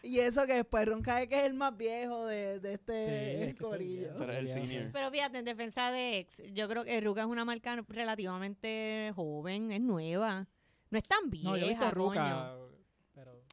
[0.02, 3.44] Y eso que después Ronca es que es el más viejo de, de Sí, este
[3.50, 4.24] es que soy corillo.
[4.24, 4.82] eres el senior.
[4.84, 4.90] sí.
[4.92, 9.72] Pero fíjate, en defensa de ex, yo creo que Ruka es una marca relativamente joven,
[9.72, 10.46] es nueva.
[10.90, 11.94] No es tan vieja, No, yo he visto coño.
[11.94, 12.50] Ruca.
[12.52, 12.69] Pero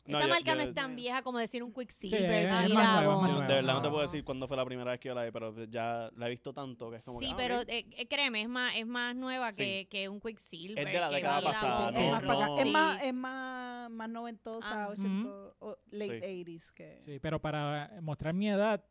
[0.08, 2.22] No, Esa yo- marca no es tan vieja como decir un Sí, Quicksilver.
[2.32, 2.74] es Billabong.
[2.74, 3.48] más nueva, es más Yo nueva.
[3.48, 5.32] de verdad no te puedo decir cuándo fue la primera vez que yo la vi,
[5.32, 7.66] pero ya la he visto tanto que es como Sí, que, ah, pero ok.
[7.68, 9.64] eh, eh, créeme, es más, es más nueva Sí.
[9.64, 10.80] que, que un Quicksilver.
[10.88, 12.48] Es de la que década pasada, Sí, es no, más para acá.
[12.48, 12.58] no.
[12.58, 12.72] Es Sí.
[12.72, 14.90] más, es más, más noventosa, Ah.
[14.90, 16.26] ochento- o late Sí.
[16.44, 17.02] 80s que...
[17.06, 18.84] Sí, pero para mostrar mi edad,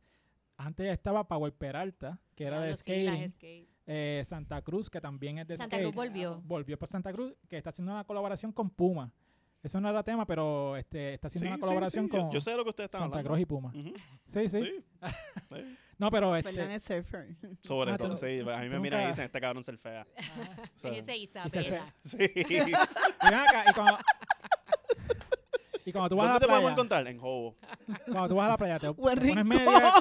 [0.58, 3.30] antes estaba Power Peralta, que era de Diablo, sí, las skating.
[3.30, 3.68] skate.
[3.88, 5.84] eh, Santa Cruz, que también es de Santa skate.
[5.84, 6.42] Cruz volvió.
[6.44, 9.12] Volvió para Santa Cruz, que está haciendo una colaboración con Puma.
[9.62, 12.30] Eso no era tema, pero este, está haciendo Sí, una sí, colaboración sí, yo- con
[12.30, 13.30] Yo, sé de lo que ustedes están Santa hablando.
[13.30, 13.68] Cruz y Puma.
[13.74, 14.60] Ujú, Sí, sí.
[14.60, 14.84] sí.
[15.50, 15.76] Sí.
[15.98, 17.28] No, pero este, es surfer.
[17.62, 18.40] Sobre Ah, tú todo, no- sí.
[18.40, 20.06] A mí me tú miran y dicen, este cabrón se fea.
[20.74, 21.94] O sea, Ese Isabela.
[22.02, 22.16] sí.
[22.34, 22.74] y ven
[23.34, 23.98] acá, y cuando,
[25.86, 27.06] y cuando tú vas a ¿Dónde la te podemos playa, encontrar?
[27.08, 27.56] En Jobo.
[28.04, 29.92] cuando tú vas a la playa, te, te Buen pones media,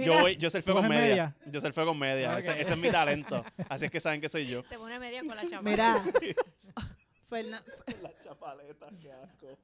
[0.00, 1.36] Yo, voy, yo surfeo ¿Tú con en media.
[1.46, 2.32] Yo surfeo con media.
[2.32, 2.38] Ok.
[2.40, 3.44] Ese, ese es mi talento.
[3.68, 4.62] Así es que saben que soy yo.
[4.68, 5.62] Se pone media con la chapa.
[5.62, 6.00] Mira,
[7.28, 7.64] Fernan-
[8.02, 9.58] Las chapaletas, qué asco.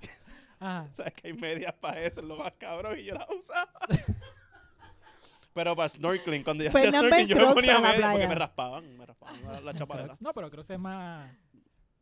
[0.60, 3.70] ajá, Sabes que hay medias para eso, es lo más cabrón, y yo las usaba.
[5.52, 9.06] Pero para snorkeling, cuando yo hacía snorkeling, yo me ponía medias porque me raspaban, me
[9.06, 10.08] raspaban la, la chapaleta.
[10.08, 10.22] Crocs.
[10.22, 11.30] No, pero Crocs es más,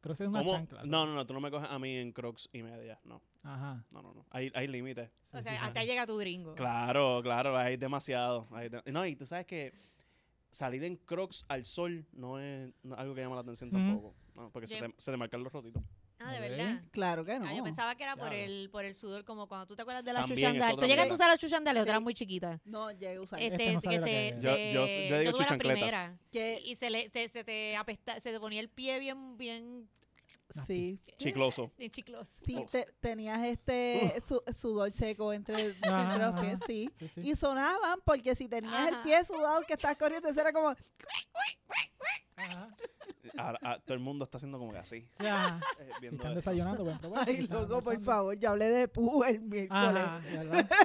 [0.00, 0.52] Crocs es una ¿Cómo?
[0.52, 0.82] chancla.
[0.84, 3.20] No, no, no, tú no me coges a mí en crocs y medias, no.
[3.42, 3.84] Ajá.
[3.90, 4.24] No, no, no.
[4.30, 5.10] Hay, hay límites.
[5.24, 5.86] Sí, O sea, sí, hasta sí.
[5.86, 6.54] llega tu gringo.
[6.54, 8.48] Claro, claro, hay demasiado.
[8.52, 9.74] hay de- No, y tú sabes que
[10.52, 14.14] salir en crocs al sol no es algo que llama la atención tampoco.
[14.36, 15.82] No, porque se Yo- te, se te marcan los rotitos.
[16.24, 16.80] Ah, de verdad.
[16.92, 17.46] claro que no.
[17.46, 20.04] Ah, yo pensaba que era por el, por el sudor, como cuando tú te acuerdas
[20.04, 20.62] de las chuchandales.
[20.62, 21.88] es ¿Tú otra llegaste a usar las chuchandales Sí.
[21.88, 22.60] eras muy chiquita?
[22.64, 23.40] No, llegué a usar.
[23.40, 24.34] Este, Este no que se.
[24.40, 26.16] Yo- yo- yo digo tuve.
[26.30, 29.88] Que Y se, le, se, se te apesta, se te ponía el pie bien, bien,
[30.66, 31.70] sí, Chicloso.
[31.90, 32.26] chicloso.
[32.44, 36.90] sí te- tenías este su- sudor seco entre, entre los pies, sí.
[36.98, 37.20] Sí, sí.
[37.30, 40.74] Y sonaban porque si tenías el pie sudado que estás corriendo, eso era como.
[43.38, 45.08] Ahora, ah, todo el mundo está haciendo como que así.
[45.20, 45.34] Eh,
[46.00, 47.24] Si están desayunando, pueden probar.
[47.24, 50.02] Si ay, loco, por favor, ya hablé de pu el miércoles.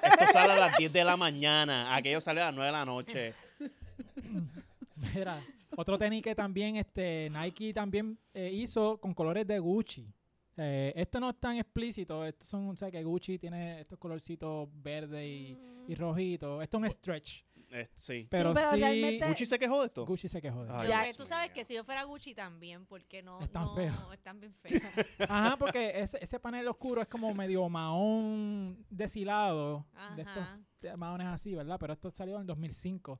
[0.03, 1.93] Esto sale a las 10 de la mañana.
[1.95, 3.34] Aquello sale a las 9 de la noche.
[5.15, 5.41] Mira,
[5.75, 10.12] otro tenis que también este, Nike también eh, hizo con colores de Gucci.
[10.60, 12.25] Eh, este no es tan explícito.
[12.25, 15.57] Estos son, o sea, que Gucci tiene estos colorcitos verde y,
[15.88, 16.62] y rojito.
[16.63, 17.43] Esto es un stretch.
[17.69, 18.25] Eh, sí.
[18.29, 20.05] Pero sí, pero realmente- ¿Gucci se quejó de esto?
[20.05, 21.12] Gucci se quejó de Ay, eso.
[21.12, 21.13] Ya.
[21.17, 24.13] Tú sabes que si yo fuera Gucci también, porque no, Están no feos.
[24.13, 24.81] están bien feos.
[25.29, 29.86] Ajá, porque ese, ese panel oscuro es como medio mahón deshilado.
[30.15, 30.97] De estos Ajá.
[30.97, 31.77] mahones así, ¿verdad?
[31.79, 33.19] Pero esto salió en el 2005.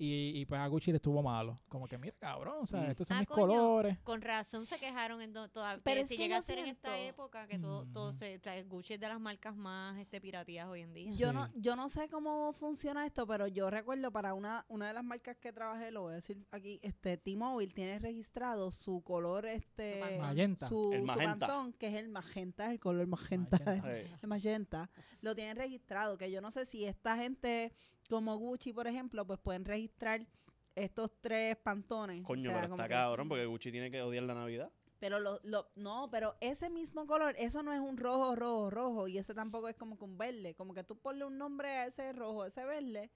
[0.00, 1.56] Y, y pues a Gucci le estuvo malo.
[1.68, 2.90] Como que, mira, cabrón, o sea, Mm.
[2.90, 3.40] estos son Ah, mis coño.
[3.48, 3.98] colores.
[4.04, 6.66] Con razón se quejaron en do- toda, Pero es si que llega a ser en
[6.66, 8.14] esta siento- época que todo, todo Mm.
[8.14, 11.10] se, o sea, Gucci es de las marcas más este piratías hoy en día.
[11.14, 11.34] Yo Sí.
[11.34, 15.02] no, yo no sé cómo funciona esto, pero yo recuerdo para una, una de las
[15.02, 20.00] marcas que trabajé, lo voy a decir aquí, este T-Mobile tiene registrado su color, este,
[20.14, 20.20] Su.
[20.20, 20.68] Magenta.
[20.68, 21.46] su, El su magenta.
[21.48, 23.96] pantón, que es el magenta, el color magenta, Magenta.
[23.98, 24.90] Eh, el magenta,
[25.22, 27.72] lo tienen registrado, que yo no sé si esta gente
[28.08, 30.26] como Gucci, por ejemplo, pues pueden registrar
[30.74, 32.22] estos tres pantones.
[32.22, 34.70] o coño, sea, pero está que- cabrón porque Gucci tiene que odiar la Navidad.
[35.00, 39.08] Pero lo, lo, no, pero ese mismo color, eso no es un rojo, rojo, rojo,
[39.08, 40.54] y ese tampoco es como que un verde.
[40.54, 43.08] Como que tú ponle un nombre a ese rojo, ese verde,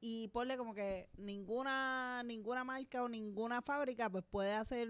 [0.00, 4.88] y ponle como que ninguna, ninguna marca o ninguna fábrica pues puede hacer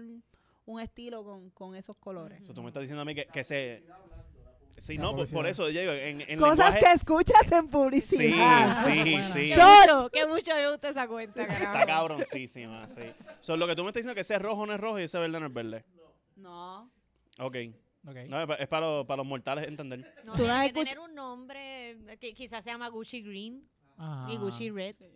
[0.65, 2.41] un estilo con, con esos colores.
[2.41, 3.85] O sea, tú me estás diciendo a mí que, que se...
[4.77, 6.79] Sí, La no, por, por eso yo digo, en, en Cosas lenguaje...
[6.79, 8.83] que escuchas en Sí, publicidad.
[8.83, 9.39] sí, sí.
[9.49, 9.63] Que Yo-
[9.97, 11.87] mucho, que mucho me gusta esa cuenta, Está carajo.
[11.87, 13.01] cabroncísima, sí.
[13.39, 15.03] So, lo que tú me estás diciendo es que ese rojo no es rojo y
[15.03, 15.83] ese verde no es verde.
[16.35, 16.91] No.
[17.39, 17.55] Ok.
[18.07, 18.15] Ok.
[18.29, 19.99] No, es pa- es para los, para los mortales entender.
[20.23, 24.31] No, Tú no tiene que tener un nombre que quizás se llama Gucci Green Ajá.
[24.31, 24.95] y Gucci Red.
[24.95, 25.11] Pues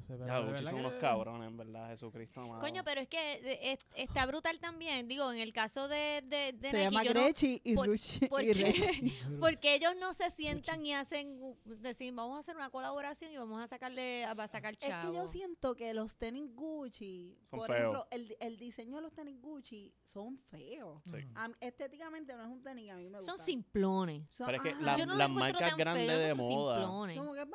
[0.00, 2.60] sé, pero Ya, de Gucci son que- unos cabrones, en verdad, Jesucristo amado.
[2.60, 5.08] Coño, pero es que es- está brutal también.
[5.08, 7.86] Digo, en el caso de, de, de Se Nike, llama yo no- Grechi y por-
[7.86, 8.26] Ruchi.
[8.28, 8.50] ¿por y.
[9.40, 13.60] Porque ellos no se sientan y hacen, decir, vamos a hacer una colaboración y vamos
[13.62, 15.10] a sacarle, a sacar Es chavo.
[15.10, 17.78] que yo siento que los tenis Gucci, Son por feos.
[17.80, 21.02] ejemplo, el, el diseño de los tenis Gucci son feos.
[21.06, 21.16] Sí.
[21.34, 23.32] A mí- estéticamente no es un tenis que a mí me gusta.
[23.32, 24.22] Son simplones.
[24.30, 26.76] Son- Pero es que la- no las marcas grandes de moda.
[26.76, 27.18] simplones.
[27.18, 27.46] Como que,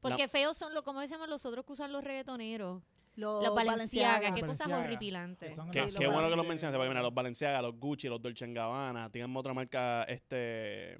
[0.00, 2.82] Porque feos son los, como decimos los otros que usan los reggaetoneros.
[3.16, 5.58] los, Los Balenciaga, qué cosas horripilantes.
[5.72, 9.10] Qué, qué bueno que los mencionaste, porque mira, los Balenciaga, los Gucci, los Dolce Gabbana,
[9.10, 10.98] tienen otra marca, este,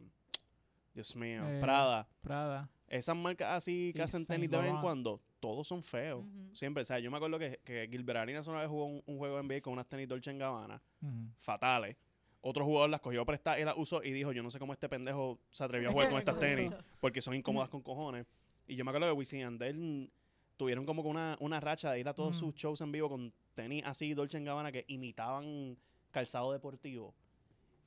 [0.95, 2.09] Dios mío, Eh, Prada.
[2.21, 2.69] Prada.
[2.89, 6.25] Esas marcas así que Y hacen tenis de vez en cuando, todos son feos.
[6.55, 9.19] Siempre, o sea, yo me acuerdo que, que Gilbert Arenas una vez jugó un, un
[9.19, 11.13] juego de NBA con unas tenis Dolce Gabbana, Ujú.
[11.39, 11.97] fatales.
[12.41, 14.89] Otro jugador las cogió prestadas y las usó y dijo, yo no sé cómo este
[14.89, 18.27] pendejo se atrevió a jugar con estas tenis, porque son incómodas con cojones.
[18.69, 20.11] Y yo me acuerdo que Wisin y Yandel
[20.57, 23.33] tuvieron como que una, una racha de ir a todos sus shows en vivo con
[23.55, 25.77] tenis así Dolce Gabbana que imitaban
[26.11, 27.15] calzado deportivo.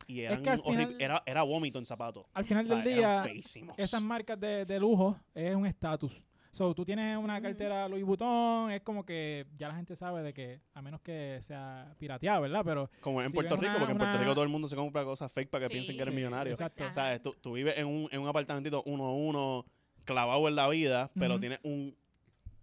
[0.08, 2.26] y eran que final- era, era vómito en zapatos.
[2.34, 3.34] Al final O del sea, día,
[3.78, 6.12] esas marcas de, de lujo es un estatus.
[6.54, 10.34] So, tú tienes una cartera Louis Vuitton, es como que ya la gente sabe de
[10.34, 12.62] que, a menos que sea pirateado, ¿verdad?
[12.66, 14.68] Pero Como en si Puerto Rico, una- porque en Puerto una- Rico todo el mundo
[14.68, 15.74] se compra cosas fake para que Sí.
[15.76, 16.52] piensen que eres Sí, millonario.
[16.52, 16.84] exacto.
[16.84, 16.92] Ajá.
[16.92, 17.22] ¿Sabes?
[17.22, 19.66] Tú, tú vives en un, en un apartamentito uno a uno,
[20.12, 21.96] clavado en la vida, pero tienes un,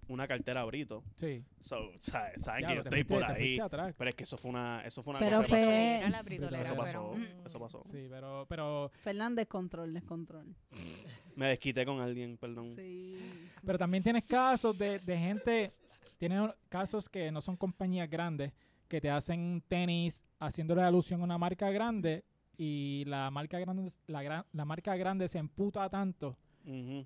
[0.09, 1.03] una cartera brito.
[1.17, 1.45] Sí.
[1.61, 1.91] So.
[2.01, 3.59] Saben Ya, que yo estoy fuiste- por ahí.
[3.99, 6.11] Pero es que eso fue una, eso fue una Pero cosa que fue- pasó.
[6.13, 7.13] La britolera, Eso pasó.
[7.13, 7.83] fueron- Eso pasó.
[7.91, 10.47] Sí, pero, pero, Fernández, control, descontrol.
[11.37, 12.75] Me desquité con alguien, perdón.
[12.75, 13.19] Sí.
[13.65, 15.73] pero también tienes casos de, de gente,
[16.19, 18.53] tienes casos que no son compañías grandes,
[18.89, 22.25] que te hacen tenis haciéndole alusión a una marca grande
[22.57, 26.37] y la marca grande, la, gran- la marca grande se emputa tanto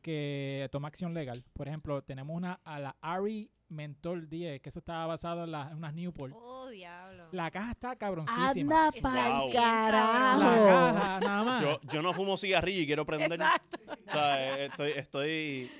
[0.02, 1.44] Que toma acción legal.
[1.52, 5.68] Por ejemplo, tenemos una a la Ari Mentor 10, que eso estaba basado en, la-
[5.70, 6.34] en unas Newport.
[6.36, 7.28] Oh, diablo.
[7.32, 8.86] La caja está cabroncísima.
[8.88, 10.40] Anda pa'l bien, carajo.
[10.40, 11.62] La caja, nada más.
[11.62, 13.32] Yo, yo no fumo cigarrillo y quiero prender.
[13.32, 13.78] Exacto.
[14.08, 15.70] O sea, estoy, estoy.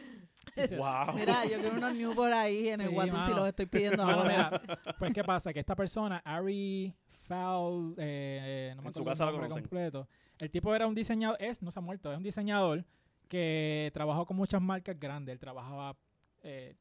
[0.55, 0.75] Sí, sí.
[0.77, 1.15] Wow.
[1.15, 3.35] Mira, yo quiero unos new por ahí en el Sí, Watu si mano.
[3.37, 4.61] los estoy pidiendo ahora.
[4.61, 6.95] mira, pues qué pasa, que esta persona, Ari
[7.27, 9.63] Fowl, eh, eh, no me En su acuerdo casa el lo nombre conocen.
[9.65, 10.09] completo.
[10.39, 12.85] El tipo era un diseñador, es, no se ha muerto, es un diseñador
[13.33, 15.33] que trabajó con muchas marcas grandes.
[15.33, 15.97] Él trabajaba
[16.43, 16.75] eh,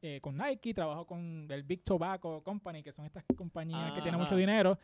[0.00, 4.20] eh, con Nike, trabajó con el Big Tobacco Company, que son estas compañías que tienen
[4.20, 4.78] mucho dinero.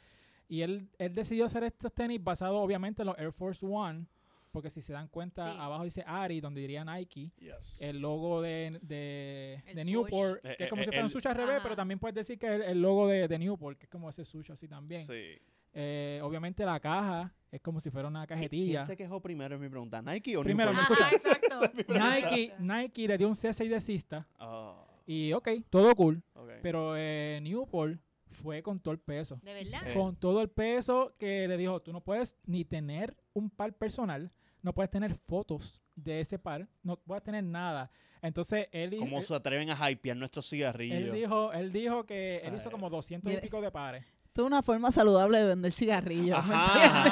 [0.49, 4.07] Y él, él decidió hacer estos tenis basados obviamente en los Air Force One,
[4.51, 5.59] porque si se dan cuenta, Sí.
[5.61, 7.81] abajo dice Ari, donde diría Nike Yes.
[7.81, 9.87] el logo de, de, El de swoosh.
[9.95, 11.63] Newport, Eh, que es eh, como si eh, fuera un sushi al revés, Ajá.
[11.63, 14.09] pero también puedes decir que es el, el logo de, de Newport, que es como
[14.11, 15.01] ese sushi así también.
[15.03, 15.39] Sí.
[15.75, 18.83] Eh, obviamente la caja es como si fuera una ¿Quién cajetilla.
[18.83, 19.55] se quejó primero?
[19.55, 20.01] Es mi pregunta.
[20.03, 20.73] ¿Nike o Primero.
[21.89, 26.23] Nike, Nike le dio un cese y desista Ah, y ok, todo cool,
[26.63, 27.99] pero eh, Newport
[28.31, 29.39] fue con todo el peso.
[29.43, 29.89] ¿De verdad?
[29.89, 29.95] Eh.
[29.95, 34.31] Con todo el peso que le dijo, tú no puedes ni tener un par personal,
[34.63, 37.91] no puedes tener fotos de ese par, no puedes tener nada.
[38.23, 40.97] Entonces él, ¿Cómo él- se atreven a hypear nuestros cigarrillos?
[40.99, 42.57] Él dijo, él dijo que él Ay.
[42.57, 44.05] hizo como 200 y pico de pares.
[44.33, 46.47] Esto es una forma saludable de vender cigarrillos.
[46.47, 47.05] ¿me Ajá?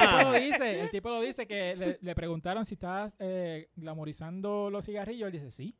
[0.00, 3.70] El tipo lo dice, el tipo lo dice que le, le preguntaron si estabas eh,
[3.76, 5.28] glamorizando los cigarrillos.
[5.28, 5.76] Él dice, sí.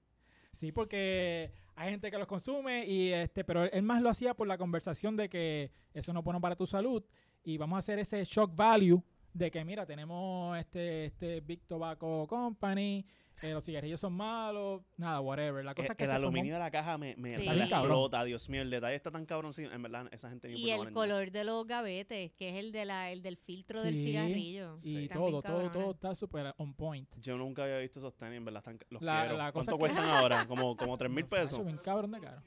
[0.53, 4.33] Sí, porque hay gente que los consume y este, pero él, él más lo hacía
[4.33, 7.03] por la conversación de que eso no es bueno para tu salud
[7.43, 12.29] y vamos a hacer ese shock value de que mira, tenemos este este Big Tobacco
[12.29, 13.05] Company,
[13.43, 15.65] eh, los cigarrillos son malos, nada, whatever.
[15.65, 17.45] La cosa El, es que el aluminio de la caja me, me Sí.
[17.47, 17.63] cabrón.
[17.69, 18.63] explota, Dios mío.
[18.63, 19.53] El detalle está tan cabrón.
[19.53, 20.93] sí, en verdad, esa gente ni Y el nada.
[20.93, 24.75] color de los gavetes, que es el de la, el del filtro del Sí, cigarrillo.
[24.77, 25.09] y Sí.
[25.13, 27.09] Todo, todo, todo está súper on point.
[27.21, 28.59] Yo nunca había visto esos tenis, en verdad.
[28.61, 29.37] Están, los La- quiero.
[29.39, 30.47] la cosa ¿Cuánto es que- cuestan ahora?
[30.47, 31.65] Como, como 3 mil pesos.
[31.65, 32.43] bien cabrón de caro.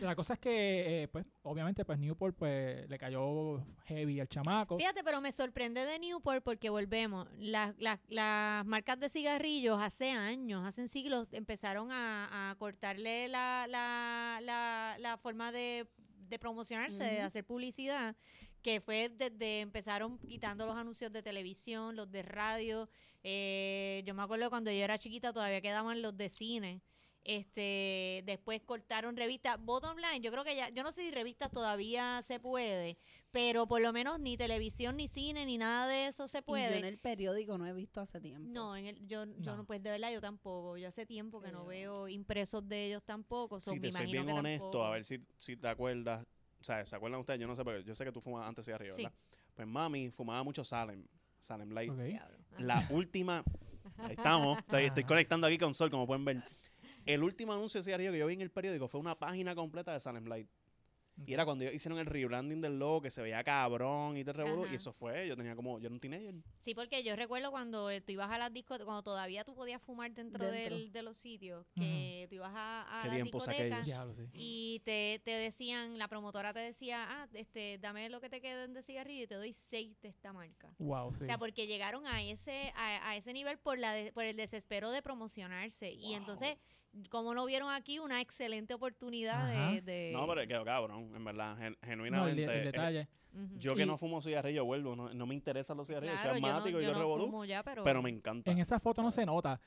[0.00, 4.78] La cosa es que, eh, pues, obviamente, pues Newport pues, le cayó heavy al chamaco.
[4.78, 7.28] Fíjate, pero me sorprende de Newport porque volvemos.
[7.38, 13.66] Las, las, las marcas de cigarrillos hace años, hace siglos, empezaron a, a cortarle la,
[13.68, 15.86] la, la, la forma de,
[16.28, 18.16] de promocionarse, de hacer publicidad,
[18.62, 22.88] que fue desde empezaron quitando los anuncios de televisión, los de radio.
[23.22, 26.82] Eh, yo me acuerdo cuando yo era chiquita todavía quedaban los de cine.
[27.28, 29.58] Este, después cortaron revistas.
[29.64, 32.98] Bottom line, yo creo que ya, yo no sé si revistas todavía se puede,
[33.32, 36.56] pero por lo menos ni televisión, ni cine, ni nada de eso se Y yo
[36.56, 36.88] en puede.
[36.88, 38.48] el periódico no he visto hace tiempo.
[38.52, 39.56] No, en el, yo, yo No.
[39.56, 40.76] no, pues de verdad yo tampoco.
[40.76, 43.58] Yo hace tiempo que no veo impresos de ellos tampoco.
[43.60, 44.84] so Si me te soy imagino bien honesto, tampoco.
[44.84, 46.24] a ver si, si te acuerdas.
[46.60, 47.40] O sea, ¿se acuerdan ustedes?
[47.40, 49.02] Yo no sé, pero yo sé que tú fumabas antes cigarrillo, Sí.
[49.02, 49.18] ¿verdad?
[49.52, 51.04] Pues mami fumaba mucho Salem.
[51.40, 51.92] Salem Light.
[52.58, 53.42] La última.
[53.98, 54.58] Ahí estamos.
[54.58, 55.08] Estoy, estoy Ajá.
[55.08, 56.42] conectando aquí con Sol, como pueden ver.
[57.06, 59.92] El último anuncio de cigarrillo que yo vi en el periódico fue una página completa
[59.92, 60.48] de Salem Light.
[61.24, 64.34] Y era cuando ellos hicieron el rebranding del logo que se veía cabrón y te
[64.34, 64.66] revolú.
[64.70, 65.26] Y eso fue.
[65.26, 65.78] Yo tenía como.
[65.78, 66.34] Yo era un teenager.
[66.60, 69.80] Sí, porque yo recuerdo cuando eh, tú ibas a las discotecas, cuando todavía tú podías
[69.80, 70.76] fumar dentro, Dentro.
[70.76, 73.88] Del, de los sitios, que tú ibas a, a Qué las discotecas
[74.34, 78.74] y te, te decían, la promotora te decía, ah, este, dame lo que te queden
[78.74, 80.70] de cigarrillo y te doy seis de esta marca.
[80.78, 81.22] Wow, sí.
[81.22, 84.36] O sea, porque llegaron a ese, a, a ese nivel por la de- por el
[84.36, 85.94] desespero de promocionarse.
[85.94, 86.58] Y entonces,
[87.10, 91.56] como no vieron aquí una excelente oportunidad de, de- No, pero quedó cabrón, en verdad.
[91.58, 92.44] gen- no, el, genuinamente.
[92.44, 93.08] eh, detalle.
[93.58, 94.96] Yo que Y- no fumo cigarrillo, vuelvo.
[94.96, 96.14] No, no me interesan los cigarrillos.
[96.20, 97.24] Claro, soy yo no, asmático y yo yo no revolú.
[97.26, 98.50] fumo ya, pero, Pero me encanta.
[98.50, 99.60] En esa foto no se nota,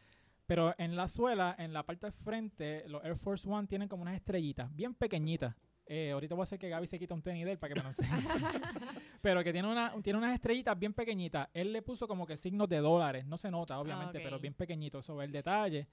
[0.47, 4.01] pero en la suela, en la parte del frente, los Air Force One tienen como
[4.01, 5.55] unas estrellitas, bien pequeñitas.
[5.85, 7.79] Eh, ahorita voy a hacer que Gaby se quita un tenis de él para que
[7.79, 8.07] me lo enseñe.
[9.21, 11.47] pero que tiene, una, tiene unas estrellitas bien pequeñitas.
[11.53, 13.25] Él le puso como que signos de dólares.
[13.25, 14.23] No se nota, obviamente, ok.
[14.23, 15.01] pero bien pequeñito.
[15.01, 15.87] Sobre el detalle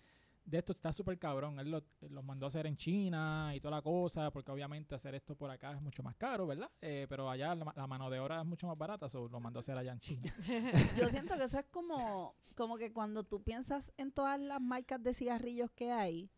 [0.46, 1.58] de esto está súper cabrón.
[1.58, 5.14] Él lo- los mandó a hacer en China y toda la cosa, porque obviamente hacer
[5.16, 6.70] esto por acá es mucho más caro, ¿verdad?
[6.80, 9.40] Eh, pero allá la, ma- la mano de obra es mucho más barata, so lo
[9.40, 10.32] mandó a hacer allá en China.
[10.96, 15.02] Yo siento que eso es como, como que cuando tú piensas en todas las marcas
[15.02, 16.30] de cigarrillos que hay,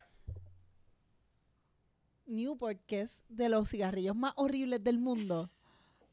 [2.26, 5.48] Newport, que es de los cigarrillos más horribles del mundo,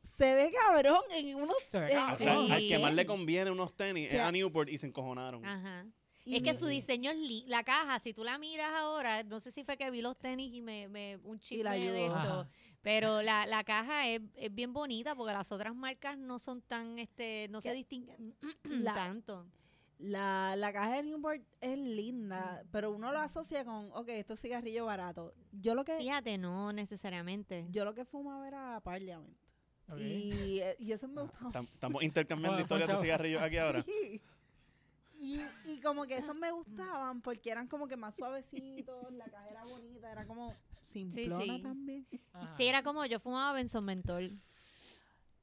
[0.02, 1.56] se ve cabrón en unos...
[1.72, 2.14] Cabrón.
[2.14, 4.78] O sea, al que más le conviene unos tenis O sea, es a Newport y
[4.78, 5.44] se encojonaron.
[5.46, 5.86] Ajá.
[6.26, 9.40] Y es que su diseño es li- la caja, si tú la miras ahora, no
[9.40, 12.06] sé si fue que vi los tenis y me, me un Y la chisme de
[12.08, 12.50] esto, Ajá.
[12.82, 16.98] pero la, la caja es, es bien bonita porque las otras marcas no son tan,
[17.00, 19.46] este, no se distinguen La- tanto.
[19.98, 24.42] La, la caja de Newport es linda, pero uno lo asocia con, ok, esto es
[24.42, 25.34] cigarrillo barato.
[25.54, 27.66] Yo lo que, Fíjate, no necesariamente.
[27.70, 29.34] yo lo que fumaba era Parliament.
[29.98, 31.52] Y, eh, y eso me gustaba.
[31.52, 33.84] Tam- Estamos intercambiando historias de cigarrillos aquí ahora.
[33.84, 34.20] Sí.
[35.18, 39.48] Y, y como que esos me gustaban porque eran como que más suavecitos, la caja
[39.50, 41.62] era bonita, era como simplona sí.
[41.62, 42.08] también.
[42.34, 42.54] Ajá.
[42.54, 44.30] Sí, era como yo fumaba Benson Mentol.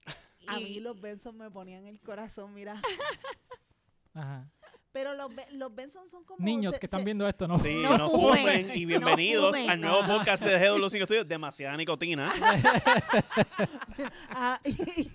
[0.48, 2.80] A mí los Benson me ponían el corazón, mira.
[4.14, 4.50] Ajá.
[4.92, 6.44] Pero los, los Benson son como...
[6.44, 7.56] Niños se- que están se- viendo esto, ¿no?
[7.56, 8.40] Sí, No no, fumen.
[8.66, 8.70] fumen.
[8.76, 9.70] Y bienvenidos fumen.
[9.70, 11.26] al nuevo podcast de GW5 Studios.
[11.26, 12.30] Demasiada nicotina.
[14.34, 15.10] Ah, y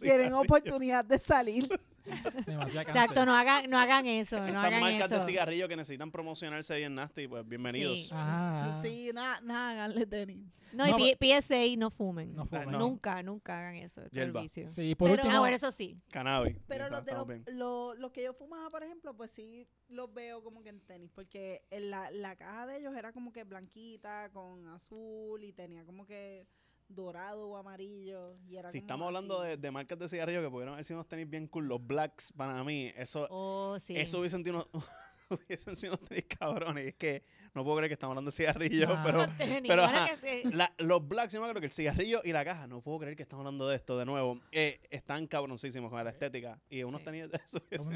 [0.00, 1.68] tienen oportunidad de salir.
[2.46, 5.20] Exacto, no hagan, no hagan eso, no Esas hagan marcas eso.
[5.20, 8.04] de cigarrillos que necesitan promocionarse bien nasty, pues bienvenidos.
[8.08, 8.10] Sí.
[8.12, 8.80] Ajá.
[8.82, 10.38] Sí, nada, nada, háganle tenis.
[10.72, 10.96] No, y No,
[11.40, 12.34] PSA no fumen.
[12.34, 12.70] No fumen.
[12.70, 12.78] no.
[12.78, 14.02] Nunca, nunca hagan eso.
[14.04, 14.40] es Hierba.
[14.40, 14.70] vicio.
[14.70, 16.00] Sí, por Pero- último, Ah, bueno, eso sí.
[16.10, 16.56] Cannabis.
[16.68, 17.12] Pero los, de
[17.52, 21.10] los, los que yo fumaba, por ejemplo, pues sí los veo como que en tenis,
[21.12, 25.84] porque en la, la caja de ellos era como que blanquita, con azul, y tenía
[25.84, 26.46] como que
[26.94, 28.36] dorado o amarillo.
[28.46, 30.98] Y era Si como estamos hablando de, de marcas de cigarrillos que pudieron haber sido
[30.98, 33.96] unos tenis bien cool, los blacks, para mí, eso, Oh, sí.
[33.96, 34.68] eso hubiesen sido unos,
[35.30, 36.86] hubiesen sido unos tenis cabrones.
[36.88, 37.22] Es que
[37.54, 39.02] no puedo creer que estamos hablando de cigarrillos, Ah.
[39.04, 41.72] pero Los pero, bueno, ajá, que se- la- los blacks, yo me acuerdo que el
[41.72, 44.40] cigarrillo y la caja, no puedo creer que estamos hablando de esto de nuevo.
[44.52, 46.60] Eh, están cabroncísimos con la estética.
[46.68, 47.04] Y unos Sí.
[47.06, 47.58] tenis de eso.
[47.70, 47.86] Es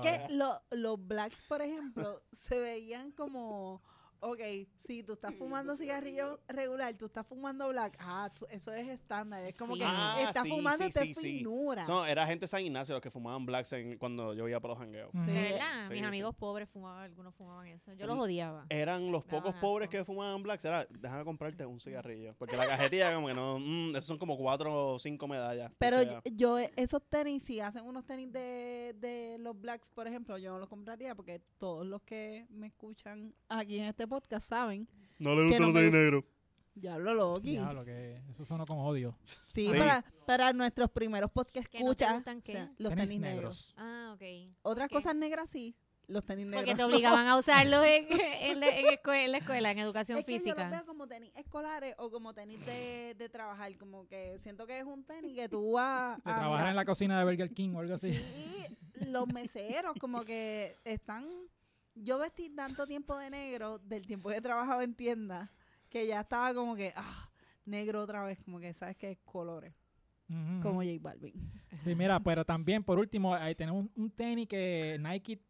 [0.00, 3.82] que lo- los blacks, por ejemplo, se veían como,
[4.20, 4.40] ok,
[4.78, 9.44] si tú estás fumando cigarrillo regular, tú estás fumando black, ah, tú- eso es estándar.
[9.44, 9.82] Es como que.
[9.84, 11.38] Ah, estás sí, fumando sí, sí.
[11.38, 11.86] finura.
[11.86, 14.74] No, era gente de San Ignacio los que fumaban blacks en- cuando yo iba para
[14.74, 15.10] los jangueos.
[15.12, 15.20] Sí.
[15.26, 16.04] de verdad, Sí, mis sí.
[16.04, 17.92] amigos pobres fumaban, algunos fumaban eso.
[17.94, 18.66] Yo los odiaba.
[18.68, 19.98] Eran los pocos Daban pobres asco.
[19.98, 20.64] que fumaban blacks.
[20.64, 22.34] Era, déjame comprarte un cigarrillo.
[22.38, 23.58] Porque la cajetilla, como que no.
[23.58, 25.72] mm, esos son como cuatro o cinco medallas.
[25.78, 25.98] Pero
[26.32, 30.58] yo, esos tenis, si hacen unos tenis de, de los blacks, por ejemplo, yo no
[30.58, 34.86] los compraría porque todos los que me escuchan aquí en este podcast saben,
[35.18, 36.24] No le gustan no los tenis negros.
[36.74, 37.52] ya lo loqui.
[37.52, 39.16] Diablo, que eso sonó con odio.
[39.46, 39.78] Sí, Sí.
[39.78, 42.52] Para, para nuestros primeros podcasts ¿Que no te escuchas, gustan o qué?
[42.52, 43.74] sea, los Tenis tenis, negros.
[43.74, 43.74] negros.
[43.78, 44.54] Ah, ok.
[44.62, 45.74] Otras cosas negras sí,
[46.06, 46.64] los tenis negros.
[46.64, 50.18] Porque te obligaban a usarlos en, en la, en escue- en la escuela, en educación
[50.18, 50.68] es que yo los física.
[50.70, 54.84] veo como tenis escolares o como tenis de, de trabajar, como que siento que es
[54.84, 56.68] un tenis que tú vas De a trabajar mirar.
[56.70, 58.12] en la cocina de Burger King o algo así.
[58.14, 61.26] Sí, los meseros como que están...
[61.94, 65.52] Yo vestí tanto tiempo de negro del tiempo que he trabajado en tienda
[65.90, 67.28] que ya estaba como que, ah,
[67.66, 69.74] negro otra vez, como que sabes que es colores,
[70.62, 70.82] como.
[70.82, 71.34] J Balvin.
[71.76, 75.40] Sí, mira, pero también por último, ahí tenemos un, tenis que Nike,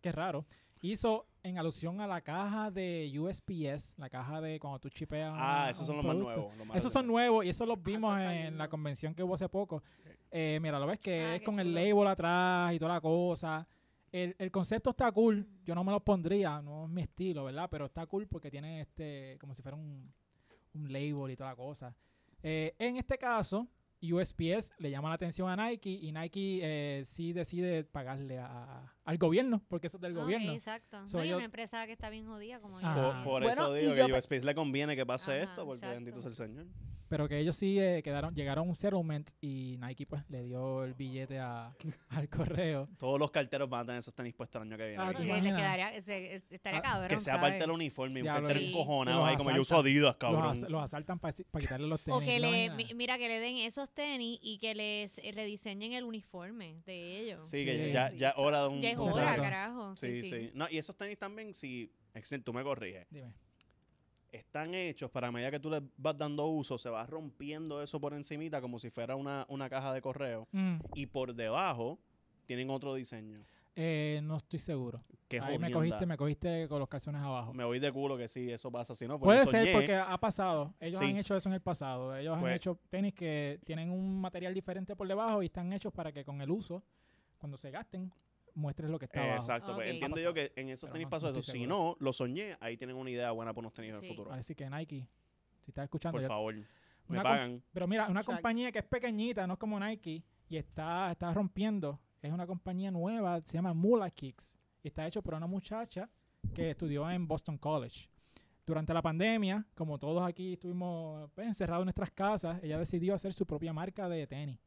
[0.00, 0.44] que es raro,
[0.80, 5.32] hizo en alusión a la caja de USPS, la caja de cuando tú chipeas.
[5.36, 6.56] Ah, esos son los más nuevos.
[6.66, 9.34] más Esos son nuevos y esos los vimos esos están en la convención que hubo
[9.34, 9.82] hace poco.
[10.30, 13.66] Eh, mira, lo ves que Ah, es con el label atrás y toda la cosa.
[14.14, 15.44] El, el concepto está cool.
[15.64, 17.68] Yo no me lo pondría, no es mi estilo, ¿verdad?
[17.68, 20.12] Pero está cool porque tiene este, como si fuera un,
[20.74, 21.96] un label y toda la cosa.
[22.42, 23.66] Eh, en este caso,
[24.00, 29.18] USPS le llama la atención a Nike y Nike eh, sí decide pagarle a- al
[29.18, 30.52] gobierno, porque eso es del Ah, ok, gobierno.
[30.52, 31.06] exacto.
[31.08, 32.94] So no, y ellos- una empresa que está bien jodida como Ajá.
[32.94, 33.24] Por, USPS.
[33.24, 35.64] por Bueno, eso digo yo que pe- a USPS le conviene que pase Ajá, esto,
[35.66, 35.94] porque exacto.
[35.96, 36.66] bendito sea el Señor.
[37.06, 40.82] Pero que ellos sí eh, quedaron, llegaron a un settlement y Nike pues le dio
[40.84, 41.76] el billete a,
[42.08, 42.88] al correo.
[42.98, 45.02] Todos los carteros van a tener esos tenis puestos el año que viene.
[45.02, 47.50] Ah, quedaría, se- es- estaría Ah, cabrón, que sea ¿sabes?
[47.50, 48.70] parte del uniforme, un cartero sí.
[48.70, 49.92] encojonado Los ahí como yo uso asaltan.
[49.92, 50.44] Adidas, Los, cabrón.
[50.46, 52.16] as- los asaltan para quitarle los tenis.
[52.16, 55.30] O que ¿te le, mi- mira, que le den esos tenis y que les eh,
[55.32, 57.46] rediseñen el uniforme de ellos.
[57.46, 58.80] Sí, que ya, ya hora de un...
[58.96, 59.42] Rato.
[59.42, 59.96] carajo.
[59.96, 60.50] Sí, Sí.
[60.54, 63.32] No, y esos tenis también, si, Excel, tú me corriges, Dime.
[64.32, 68.00] están hechos para a medida que tú les vas dando uso, se va rompiendo eso
[68.00, 70.48] por encimita como si fuera una, una caja de correo.
[70.52, 71.98] Mm, Y por debajo
[72.46, 73.44] tienen otro diseño.
[73.76, 75.02] eh, no estoy seguro.
[75.42, 77.52] Ahí me cogiste, me cogiste con los calzones abajo.
[77.52, 78.94] Me voy de culo que sí, eso pasa.
[78.94, 79.72] Si no, pues Puede yo ser soñé.
[79.72, 80.72] porque ha pasado.
[80.78, 81.06] Ellos Sí.
[81.06, 82.16] han hecho eso en el pasado.
[82.16, 85.92] Ellos han Pues- hecho tenis que tienen un material diferente por debajo y están hechos
[85.92, 86.84] para que con el uso,
[87.36, 88.12] cuando se gasten,
[88.54, 89.36] muestres lo que está abajo.
[89.36, 91.52] Exacto, pues entiendo yo que en esos Pero tenis no- pasó no eso.
[91.52, 94.06] Si no, lo soñé, ahí tienen una idea buena para unos tenis en Sí.
[94.08, 94.32] el futuro.
[94.32, 95.06] Así que Nike,
[95.60, 96.54] si estás escuchando, Por ya- favor,
[97.08, 97.62] me pagan.
[97.72, 98.36] Pero mira, una Exacto.
[98.36, 102.90] compañía que es pequeñita, no es como Nike, y está, está rompiendo, es una compañía
[102.90, 106.08] nueva, se llama Mula Kicks, y está hecho por una muchacha
[106.54, 108.08] que estudió en Boston College.
[108.66, 113.32] Durante la pandemia, como todos aquí estuvimos pues, encerrados en nuestras casas, ella decidió hacer
[113.34, 114.58] su propia marca de tenis.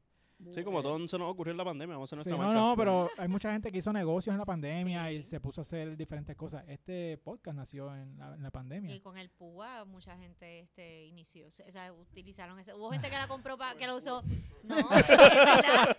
[0.51, 2.53] Sí, como todo se nos ocurrió en la pandemia, vamos a hacer Sí, nuestra no,
[2.53, 2.69] marca.
[2.69, 5.63] no, pero hay mucha gente que hizo negocios en la pandemia y se puso a
[5.63, 6.63] hacer diferentes cosas.
[6.67, 8.93] Este podcast nació en la, en la pandemia.
[8.95, 12.73] Y con el púa mucha gente este inició, o sea, utilizaron ese.
[12.75, 14.21] Hubo gente que la compró para que lo usó.
[14.63, 15.97] No, es verdad.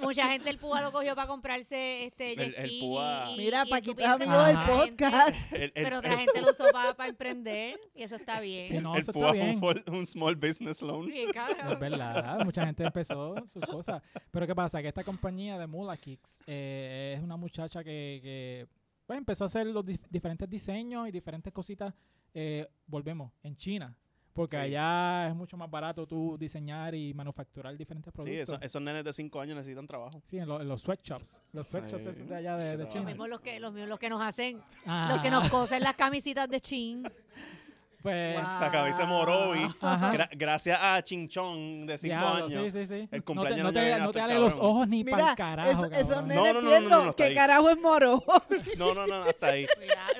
[0.00, 3.36] mucha gente el púa lo cogió para comprarse este El- jet el ski púa- y-
[3.36, 5.52] Mira, y Paquito es amigo del gente- podcast.
[5.52, 8.68] El, el- Pero otra el- gente lo usó para emprender y eso está bien.
[8.68, 11.06] Sí, no, el eso está púa fue un, small business loan.
[11.06, 11.72] Sí, cabrón.
[11.72, 14.02] Es verdad, mucha gente empezó sus cosas.
[14.30, 14.80] Pero ¿qué pasa?
[14.82, 18.66] Que esta compañía de Mula Kicks eh, es una muchacha que, que,
[19.06, 21.92] pues, empezó a hacer los dif- diferentes diseños y diferentes cositas.
[22.36, 23.96] eh, volvemos, en China.
[24.32, 24.62] Porque Sí.
[24.62, 28.40] allá es mucho más barato tú diseñar y manufacturar diferentes Sí, productos.
[28.40, 30.20] esos, esos nenes de 5 años necesitan trabajo.
[30.24, 31.40] Sí, en, lo- en los sweatshops.
[31.52, 32.22] Los sweatshops Sí.
[32.24, 32.92] de allá de, de Los.
[32.92, 33.04] China.
[33.04, 35.94] mismos los que, los mismos los que nos hacen, Ah, los que nos cosen las
[35.94, 37.04] camisitas de chin.
[38.04, 38.60] Pues, Wow.
[38.60, 39.60] La cabeza Morovi.
[39.80, 42.52] Gra- gracias a Chinchón de 5 diablo, años.
[42.52, 43.08] sí, sí, sí.
[43.10, 45.34] El No cumpleaños te, no no te, no te ale los ojos ni para el
[45.36, 45.86] carajo.
[45.86, 47.34] eso- nenes No, no, no, no, no, no, ahí.
[47.34, 48.22] carajo es moro.
[48.76, 49.66] No, no, no, hasta ahí.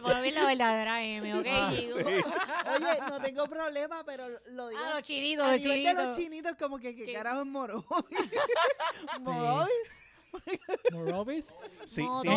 [0.03, 1.47] Bueno, bien la verdadera M, ¿ok?
[1.51, 1.73] Ah?
[1.77, 1.89] Sí.
[1.95, 4.81] Oye, no tengo problema, pero lo digo.
[4.83, 6.07] Ah, los chinitos, a los nivel de chinitos.
[6.07, 7.13] los chinitos, como que, ¿qué ¿Qué?
[7.13, 7.85] carajo es moro?
[9.21, 9.69] ¿Morovis?
[10.93, 11.47] Morovis.
[11.85, 12.29] Sí, si,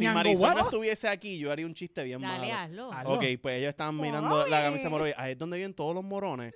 [0.00, 0.64] Ñango Marisol no What?
[0.64, 2.60] estuviese aquí, yo haría un chiste bien Dale, malo.
[2.60, 2.92] hazlo.
[2.92, 3.14] Hazlo.
[3.14, 5.12] Ok, pues ellos estaban mirando la camisa de Morovi.
[5.16, 6.54] Ahí es donde viven todos los morones.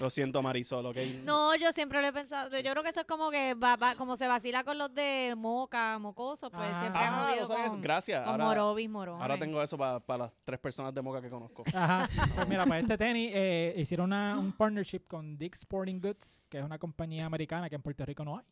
[0.00, 0.96] Lo siento, Marisol, ¿ok?
[1.22, 2.50] No, yo siempre lo he pensado.
[2.60, 5.34] Yo creo que eso es como que va, va- como se vacila con los de
[5.36, 6.80] moca, mocoso, pues Ah.
[6.80, 7.72] siempre Ah, no ido sabía eso.
[7.74, 8.24] con, Gracias.
[8.24, 9.22] con Ahora, morones.
[9.22, 11.62] ahora tengo eso para las tres personas de Moca que conozco.
[11.72, 12.08] Ajá.
[12.34, 16.58] Pues mira, para este tenis eh, hicieron una, un partnership con Dick's Sporting Goods, que
[16.58, 18.44] es una compañía americana que en Puerto Rico no hay.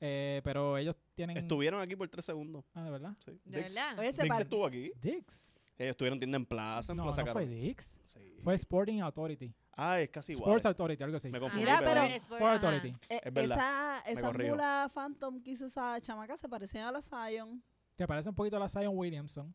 [0.00, 1.36] Eh, pero ellos tienen...
[1.36, 2.64] Estuvieron aquí por tres segundos.
[2.74, 3.14] Ah, ¿de verdad?
[3.24, 3.32] Sí.
[3.44, 3.98] ¿De Dix- verdad?
[3.98, 4.92] Oye, se Dix par- estuvo aquí.
[5.02, 5.52] Dix.
[5.76, 7.60] Ellos estuvieron tienda en plaza, en No, Plaza no fue Carol.
[7.60, 8.00] Dix.
[8.04, 8.20] Sí.
[8.42, 9.52] Fue Sporting Authority.
[9.72, 10.48] Ah, es casi igual.
[10.50, 11.28] Sports Authority, algo así.
[11.30, 12.54] Me confundí, Mira, pero- Es por- Sport ajá.
[12.74, 12.88] Authority.
[13.08, 14.50] Eh, Es verdad, esa me esa corrijo.
[14.54, 17.62] mula Phantom que hizo esa chamaca se parecía a la Zion.
[17.94, 19.54] Te parece un poquito a la Zion Williamson.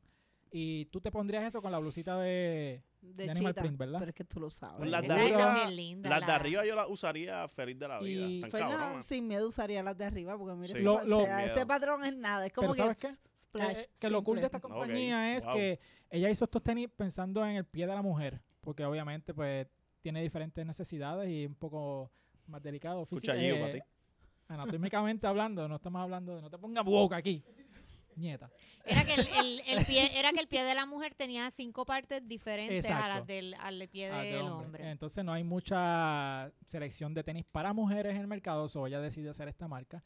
[0.55, 2.83] Y tú te pondrías eso con la blusita de...
[3.01, 3.55] De, De Animal.
[3.55, 3.99] Print, ¿verdad?
[3.99, 4.77] Pero es que tú lo sabes.
[4.77, 6.09] Pues las de arriba- linda.
[6.09, 8.27] Las de arriba yo las usaría feliz de la vida.
[8.27, 9.05] Y- cabronas.
[9.05, 10.73] sin miedo usaría las de arriba porque mire, Sí.
[10.75, 11.51] ese, Lo- pa- lo- o sea, Miedo.
[11.53, 12.45] ese patrón es nada.
[12.45, 13.07] Es como Pero que ¿sabes qué?
[13.07, 13.77] s- splash.
[13.79, 15.53] Eh, que lo cool de esta compañía es wow.
[15.55, 15.79] que
[16.11, 18.39] ella hizo estos tenis pensando en el pie de la mujer.
[18.61, 19.67] Porque obviamente pues
[20.01, 22.11] tiene diferentes necesidades y un poco
[22.45, 23.01] más delicado.
[23.03, 23.87] Escucha, física- Gio, para eh, ti.
[24.47, 26.41] anatómicamente hablando, no estamos hablando de...
[26.41, 27.43] No te pongas boca aquí.
[28.15, 28.49] Nieta.
[28.85, 31.85] Era que el, el- el pie, era que el pie de la mujer tenía cinco
[31.85, 33.07] partes diferentes a Exacto.
[33.09, 34.89] las del al pie del del hombre.
[34.91, 39.29] Entonces no hay mucha selección de tenis para mujeres en el mercado, so ella decide
[39.29, 40.03] hacer esta marca.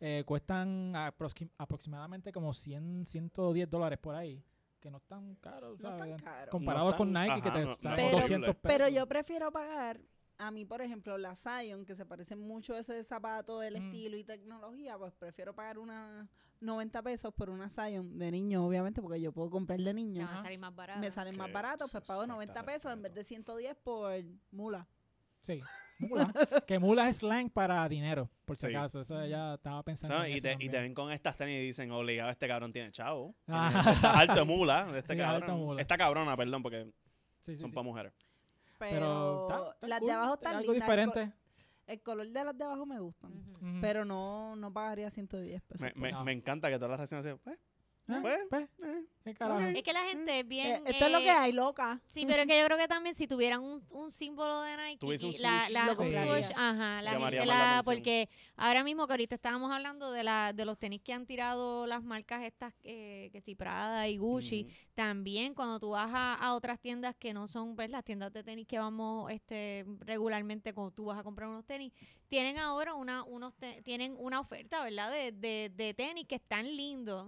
[0.00, 4.42] Eh, cuestan aproxim- aproximadamente como 100, 110 dólares por ahí,
[4.80, 6.50] que no están caros, No tan caro.
[6.50, 8.54] comparados No con Nike que te no- salen es 200 horrible.
[8.54, 8.60] pesos.
[8.62, 10.00] Pero yo prefiero pagar,
[10.40, 13.84] a mí por ejemplo, la Zion, que se parece mucho a ese zapato, el Mm.
[13.86, 16.26] estilo y tecnología, pues prefiero pagar unas
[16.60, 20.26] 90 pesos por una Zion de niño, obviamente, porque yo puedo comprar de niño.
[20.28, 21.00] a salir más baratas.
[21.00, 24.12] Me salen más baratos, pues pago falta 90 pesos en vez de 110 por
[24.50, 24.86] mula.
[25.42, 25.60] Sí.
[25.98, 26.32] Mula.
[26.66, 28.74] que mula es slang para dinero, por si Sí.
[28.74, 29.02] acaso.
[29.02, 31.66] Eso ella estaba pensando en Y eso te, y te ven con estas tenis y
[31.66, 33.34] dicen, obligado, este cabrón tiene chavo.
[33.48, 33.70] Ah.
[33.72, 34.86] Tiene- Está alto mula.
[34.96, 35.42] Este Sí, cabrón.
[35.42, 35.80] alto mula.
[35.82, 36.84] Esta cabrona, perdón, porque
[37.40, 37.74] Sí, sí, son sí.
[37.74, 38.12] para mujeres.
[38.80, 40.88] Pero, Pero está- está las cool, de abajo es están algo lindas.
[40.88, 41.36] El, co- diferente.
[41.86, 43.80] el color de las de abajo me gustan.
[43.80, 45.82] Pero no, no pagaría 110 pesos.
[45.82, 46.24] Me, me, No.
[46.24, 47.58] me encanta que todas las reacciones sean, pues,
[48.22, 49.60] pues, pues, eh, qué carajo.
[49.60, 49.76] ok.
[49.76, 50.66] Es que la gente es bien.
[50.66, 52.00] Eh, esto es lo eh, que hay, loca.
[52.08, 55.06] Sí, pero es que yo creo que también si tuvieran un, un símbolo de Nike,
[55.06, 56.08] un la, la, Lo un
[56.56, 60.64] ajá, la gente la la, porque ahora mismo que ahorita estábamos hablando de la, de
[60.64, 65.54] los tenis que han tirado las marcas estas, eh, que si Prada y Gucci, también
[65.54, 68.66] cuando tú vas a, a otras tiendas que no son pues, las tiendas de tenis
[68.66, 71.92] que vamos este regularmente cuando tú vas a comprar unos tenis,
[72.28, 75.10] tienen ahora una, unos te- tienen una oferta, ¿verdad?
[75.10, 77.26] De, de, de tenis que están lindos.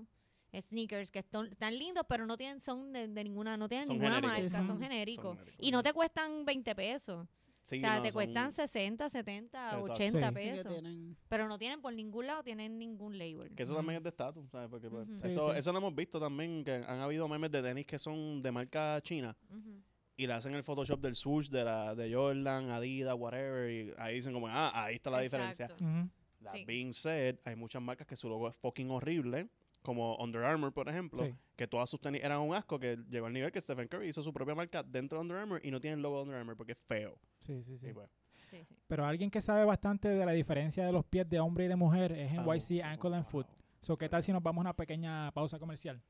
[0.60, 3.94] Sneakers que están, están lindos, pero no tienen, son de, de ninguna, no tienen Son
[3.96, 4.32] ninguna genéricos.
[4.42, 5.24] marca, Sí, son son- genéricos.
[5.24, 5.66] son genéricos.
[5.66, 7.26] Y no te cuestan 20 pesos.
[7.62, 9.92] Sí, o sea, no, te son- cuestan 60, 70, Exacto.
[9.92, 10.34] 80 Sí.
[10.34, 10.72] Sí que pesos.
[10.72, 13.54] tienen- Pero no tienen por ningún lado, tienen ningún label.
[13.54, 14.68] Que eso también es de estatus, ¿sabes?
[14.68, 15.58] Porque pues, eso, sí.
[15.58, 19.00] eso lo hemos visto también, que han habido memes de tenis que son de marca
[19.02, 19.36] china
[20.16, 24.16] y le hacen el Photoshop del swoosh de la de Jordan, Adidas, whatever, y ahí
[24.16, 25.66] dicen como, ah, ahí está la diferencia.
[25.66, 25.84] Exacto.
[26.42, 26.64] That Sí.
[26.64, 29.48] being said, hay muchas marcas que su logo es fucking horrible,
[29.82, 31.34] como Under Armour, por ejemplo, Sí.
[31.56, 34.22] que todas sus tenis eran un asco, que llegó al nivel que Stephen Curry hizo
[34.22, 36.56] su propia marca dentro de Under Armour y no tiene el logo de Under Armour
[36.56, 37.18] porque es feo.
[37.40, 37.88] Sí, sí, sí.
[37.88, 38.08] Y pues,
[38.50, 38.76] Sí, sí.
[38.86, 41.76] Pero alguien que sabe bastante de la diferencia de los pies de hombre y de
[41.76, 43.46] mujer es NYC oh, Ankle and Foot.
[43.80, 46.02] So, ¿qué tal si nos vamos a una pequeña pausa comercial?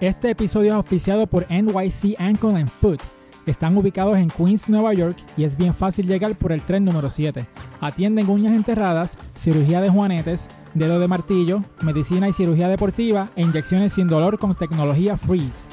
[0.00, 3.00] Este episodio es auspiciado por NYC Ankle and Foot.
[3.46, 7.10] Están ubicados en Queens, Nueva York y es bien fácil llegar por el tren número
[7.10, 7.46] 7.
[7.80, 13.92] Atienden uñas enterradas, cirugía de juanetes, dedo de martillo, medicina y cirugía deportiva e inyecciones
[13.92, 15.68] sin dolor con tecnología Freeze.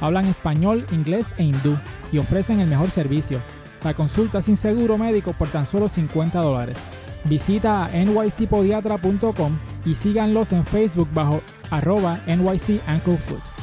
[0.00, 1.76] Hablan español, inglés e hindú
[2.12, 3.40] y ofrecen el mejor servicio.
[3.82, 6.78] La consulta sin seguro médico por tan solo 50 dólares.
[7.24, 13.55] Visita a nycpodiatra.com y síganlos en Facebook bajo arroba NYC Ankle Foot.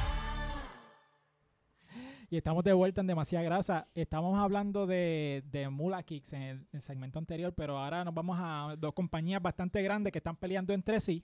[2.34, 3.86] Y estamos de vuelta en Demasiada Grasa.
[3.93, 8.11] Estamos hablando de, de Mula Kicks en el, en el segmento anterior, pero ahora nos
[8.15, 11.23] vamos a dos compañías bastante grandes que están peleando entre sí.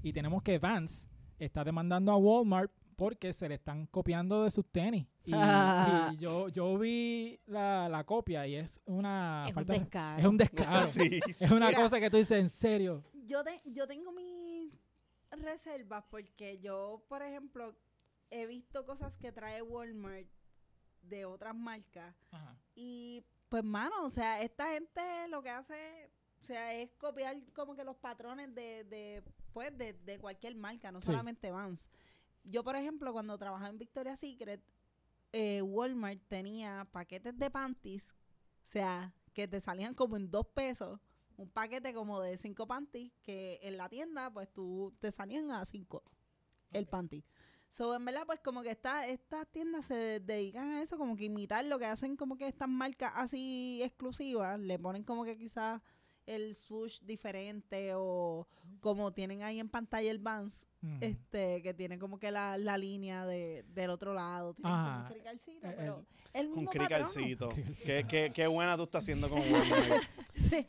[0.00, 1.08] Y tenemos que Vans
[1.40, 5.08] está demandando a Walmart porque se le están copiando de sus tenis.
[5.24, 5.34] Y, y
[6.20, 10.18] yo, yo vi la, la copia y es una Es un falta descaro.
[10.20, 10.86] es un descaro.
[10.86, 11.44] sí, sí.
[11.46, 11.82] Es una Mira.
[11.82, 13.02] cosa que tú dices en serio.
[13.24, 14.78] Yo, te- yo tengo mis
[15.32, 17.74] reservas porque yo, por ejemplo,
[18.30, 20.28] he visto cosas que trae Walmart
[21.08, 22.14] de otras marcas
[22.74, 27.74] y pues mano, o sea, esta gente lo que hace, o sea, es copiar como
[27.76, 31.06] que los patrones de, de pues de, de cualquier marca, no Sí.
[31.06, 31.88] solamente Vans.
[32.42, 34.60] Yo, por ejemplo, cuando trabajaba en Victoria's Secret,
[35.32, 41.00] eh, Walmart tenía paquetes de panties, o sea, que te salían como en dos pesos,
[41.36, 45.64] un paquete como de cinco panties, que en la tienda, pues tú te salían a
[45.64, 46.02] cinco
[46.72, 47.24] el panty.
[47.76, 51.16] So, en verdad, pues como que esta, estas tiendas se de- dedican a eso, como
[51.16, 55.36] que imitar lo que hacen como que estas marcas así exclusivas, le ponen como que
[55.36, 55.82] quizás
[56.24, 58.46] el swoosh diferente o
[58.80, 60.98] como tienen ahí en pantalla el Vans, Ujú.
[61.00, 65.04] este, que tiene como que la, la línea de, del otro lado, tiene como un
[65.06, 66.86] cricalcito, El- pero el Un mismo patrón.
[66.86, 67.48] cricalcito.
[67.48, 67.84] Cricalcito.
[67.86, 70.04] ¿Qué, qué, qué buena tú estás haciendo con Walmart.
[70.36, 70.64] Sí.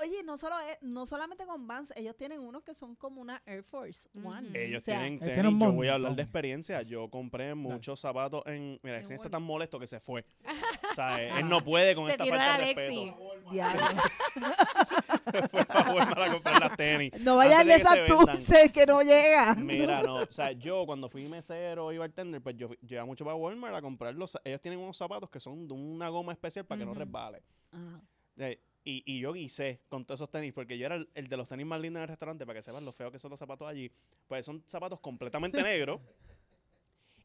[0.00, 3.42] Oye, no solo es, no solamente con Vans, ellos tienen unos que son como una
[3.46, 4.48] Air Force One.
[4.54, 5.34] Ellos O sea, tienen tenis.
[5.34, 6.82] tiene Yo voy a hablar de experiencia.
[6.82, 8.78] Yo compré muchos zapatos en.
[8.82, 10.24] Mira, ese está tan molesto que se fue.
[10.92, 13.28] o sea, él- él no puede con Se esta falta de respeto.
[15.50, 17.12] fue a Walmart a comprar las tenis.
[17.20, 19.54] No vaya Antes de de que no llega.
[19.56, 23.36] Mira, no, o sea, yo cuando fui mesero y bartender, pues yo, iba mucho para
[23.36, 26.80] Walmart a comprar los, ellos tienen unos zapatos que son de una goma especial para
[26.80, 27.42] que no resbale.
[27.72, 28.00] Ajá.
[28.38, 31.36] Eh, y, y yo guisé con todos esos tenis, porque yo era el, el de
[31.36, 33.38] los tenis más lindos en el restaurante, para que sepan lo feo que son los
[33.38, 33.90] zapatos allí.
[34.26, 36.00] Pues son zapatos completamente negros,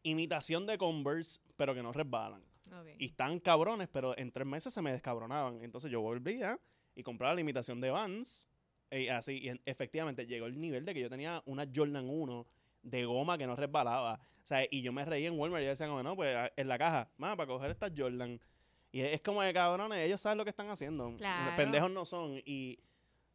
[0.04, 2.42] imitación de Converse, pero que no resbalan.
[2.68, 2.88] Ok.
[3.00, 5.64] Y están cabrones, pero en tres meses se me descabronaban.
[5.64, 6.60] Entonces yo volvía
[6.96, 8.48] y compraba la imitación de Vans.
[8.92, 12.46] Y así, y en- efectivamente llegó el nivel de que yo tenía una Jordan 1
[12.84, 14.16] de goma que no resbalaba.
[14.44, 16.52] O sea, y yo me reí en Walmart y yo decía, como, no, pues a-
[16.56, 18.40] en la caja, más para coger estas Jordan.
[18.94, 21.16] Y es, como de cabrones, ellos saben lo que están haciendo.
[21.18, 21.56] Claro.
[21.58, 22.40] Pendejos no son.
[22.46, 22.78] Y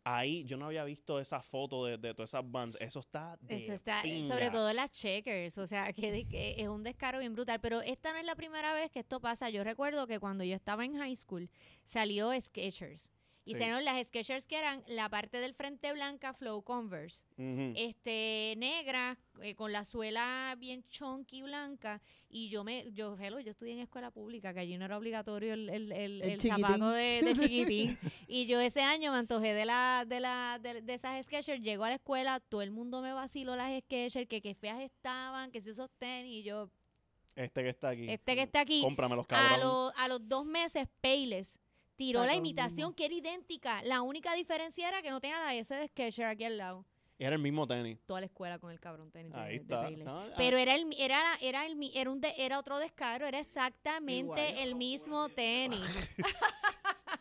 [0.05, 2.79] ahí yo no había visto esa foto de, de todas esas Vans.
[2.81, 4.33] Eso está de Eso está, eh, pinga.
[4.33, 7.61] sobre todo las checkers, o sea, que, que es un descaro bien brutal.
[7.61, 9.51] Pero esta no es la primera vez que esto pasa.
[9.51, 11.51] Yo recuerdo que cuando yo estaba en high school
[11.85, 13.11] salió Skechers.
[13.49, 13.85] Y Sí.
[13.85, 17.25] las Skechers que eran la parte del frente blanca, Flow Converse.
[17.39, 17.73] Ujú.
[17.77, 23.51] este negra eh, con la suela bien chunky blanca y yo me yo hello, yo
[23.53, 27.21] estudié en escuela pública que allí no era obligatorio el, el, el- El zapato de,
[27.23, 31.25] de chiquitín y yo ese año me antojé de la de la de, de esas
[31.25, 34.81] Skechers llego a la escuela todo el mundo me vaciló las Skechers que qué feas
[34.81, 36.69] estaban que si esos tenis y yo
[37.37, 38.11] Este que está aquí.
[38.11, 39.61] este que está aquí Cómpramelos, a cabrón.
[39.61, 41.57] los a los dos meses Payless
[41.99, 45.75] tiró la imitación que era idéntica la única diferencia era que no tenía la S
[45.75, 46.87] de Skechers aquí al lado
[47.19, 47.99] era el mismo tenis.
[48.07, 49.83] toda la escuela con el cabrón tenis de- Ahí de está.
[49.83, 50.07] Payless.
[50.09, 52.79] Ah, Pero era el mi- era la- era el mi- era un de- era otro
[52.79, 54.21] descaro, era exactamente
[54.51, 54.59] Igual.
[54.59, 55.81] el mismo tenis.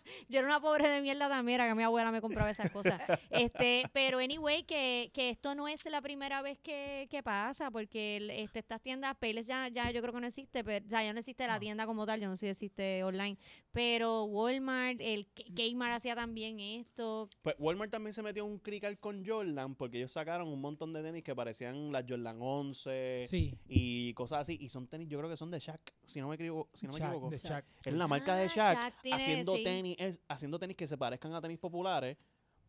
[0.30, 3.02] Yo era una pobre de mierda también, era que mi abuela me compraba esas cosas.
[3.32, 8.18] Este, pero anyway, que, que esto no es la primera vez que, que pasa, porque
[8.18, 11.14] el- este, estas tiendas, Payless ya, ya yo creo que no existe, pero ya, ya
[11.14, 11.60] no existe la No.
[11.60, 13.38] tienda como tal, yo no sé si existe online,
[13.72, 17.30] pero Walmart, el Kmart hacía también esto.
[17.42, 21.04] Pues Walmart también se metió un crical con Jordan porque ellos sacaron un montón de
[21.04, 24.58] tenis que parecían las Jordan 11 Sí, y cosas así.
[24.60, 26.70] Y son tenis, yo creo que son de Shaq, si no me equivoco.
[26.74, 27.30] Si no me Shaq, equivoco.
[27.30, 27.66] de Shaq.
[27.86, 29.64] Es la marca de Ah, Shaq, Shaq tiene- haciendo, sí.
[29.64, 32.18] tenis, es- haciendo tenis que se parezcan a tenis populares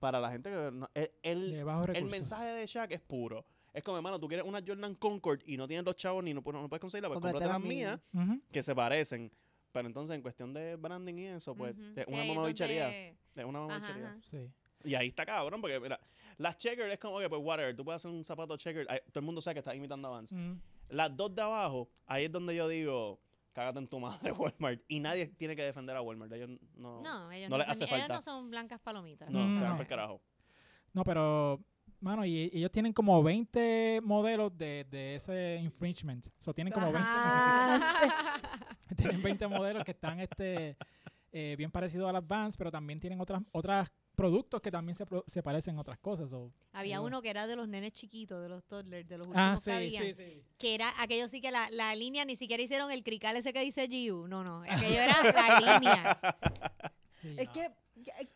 [0.00, 0.70] para la gente que...
[0.72, 1.54] no- el, el-
[1.94, 3.44] el mensaje de Shaq es puro.
[3.72, 6.42] Es como, hermano, tú quieres una Jordan Concord y no tienes los chavos ni no,
[6.42, 8.00] puedes- no puedes conseguirla, pues Cómprate las mías.
[8.12, 8.40] Ujú.
[8.50, 9.30] que se parecen.
[9.70, 12.84] Pero entonces, en cuestión de branding y eso, pues, es Sí, una mamabichería.
[12.84, 14.08] donde- Es una Ajá, mamabichería.
[14.10, 14.18] ajá.
[14.24, 14.38] Sí.
[14.84, 16.00] Y ahí está cabrón, porque mira,
[16.38, 19.22] las checker es como que, pues, whatever, tú puedes hacer un zapato checker, todo el
[19.26, 20.22] mundo sabe que estás imitando a.
[20.88, 23.20] Las dos de abajo, ahí es donde yo digo,
[23.58, 24.80] cágate en tu madre, Walmart.
[24.88, 26.32] Y nadie tiene que defender a Walmart.
[26.32, 28.14] Ellos no, No, ellos No no, les son, hace ni- ellos falta.
[28.14, 29.28] no son blancas palomitas.
[29.30, 29.76] no, se van No.
[29.76, 30.20] por carajo.
[30.92, 31.60] No, pero,
[32.00, 36.26] mano, y ellos tienen como 20 modelos de, de ese infringement.
[36.28, 38.40] O sea, tienen como 20, Ajá.
[38.96, 40.76] tienen 20 modelos que están este
[41.32, 45.06] eh, bien parecidos a las Vans, pero también tienen otras otras productos que también se,
[45.06, 46.32] pro- se parecen a otras cosas.
[46.32, 49.28] o- Había Digo- uno que era de los nenes chiquitos, de los toddlers, de los
[49.28, 50.04] últimos Ah, que sí, habían.
[50.06, 50.42] sí, sí.
[50.58, 53.60] Que era aquello sí que la, la línea ni siquiera hicieron el crical ese que
[53.60, 54.26] dice Giu.
[54.26, 54.64] No, no.
[54.68, 56.20] Aquello era la línea.
[57.10, 57.52] sí, Es no.
[57.52, 57.70] que,
[58.04, 58.28] que-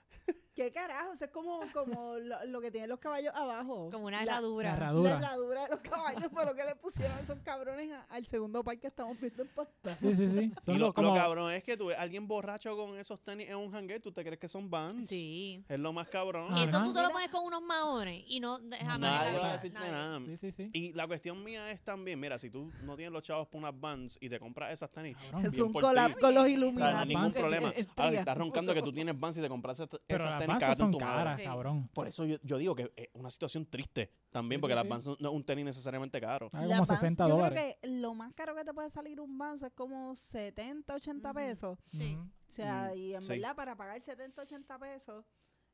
[0.54, 1.12] ¿qué carajo?
[1.12, 3.90] Eso es como, como lo, lo que tienen los caballos abajo.
[3.90, 4.70] Como una La- herradura.
[4.72, 5.10] La La herradura.
[5.12, 8.86] herradura de los caballos, pero que le pusieron esos cabrones a- al segundo par que
[8.88, 9.96] estamos viendo en pantalla.
[9.96, 10.52] Sí, sí, sí.
[10.60, 11.08] Son y los lo, como...
[11.08, 14.00] lo cabrón es que tú ves a alguien borracho con esos tenis en un hangar,
[14.00, 15.08] tú te crees que son Vans.
[15.08, 15.64] Sí.
[15.68, 16.52] Es lo más cabrón.
[16.52, 16.64] Ajá.
[16.64, 19.00] Eso tú te lo pones con unos maones y no jamás.
[19.00, 20.20] Nadie va a decirte nada.
[20.20, 20.70] Sí, sí, sí.
[20.72, 23.80] Y la cuestión mía es también, mira, si tú no tienes los chavos para unas
[23.80, 25.46] Vans y te compras esas tenis, Cabrón.
[25.46, 26.92] Es bien un por collab con los O sea, Illuminati.
[26.92, 27.72] no hay ningún problema.
[27.96, 30.58] Ahora, si estás roncando que tú tienes Vans y te compras esas, Pero esas las
[30.58, 31.44] tenis, Vans son caras, Sí.
[31.44, 31.88] cabrón.
[31.94, 34.84] Por eso yo, yo digo que es una situación triste también, Sí, porque sí, las
[34.84, 34.88] sí.
[34.90, 36.48] Vans no no es un tenis necesariamente caro.
[36.52, 37.58] Hay Las como Vans, 60 yo dólares.
[37.58, 41.30] creo que lo más caro que te puede salir un Vans es como 70, 80
[41.30, 41.38] Ujú.
[41.38, 41.78] pesos.
[41.92, 42.14] Sí.
[42.16, 42.22] Ujú.
[42.48, 43.28] O sea, Mm, y en sí.
[43.30, 45.24] verdad para pagar 70, 80 pesos,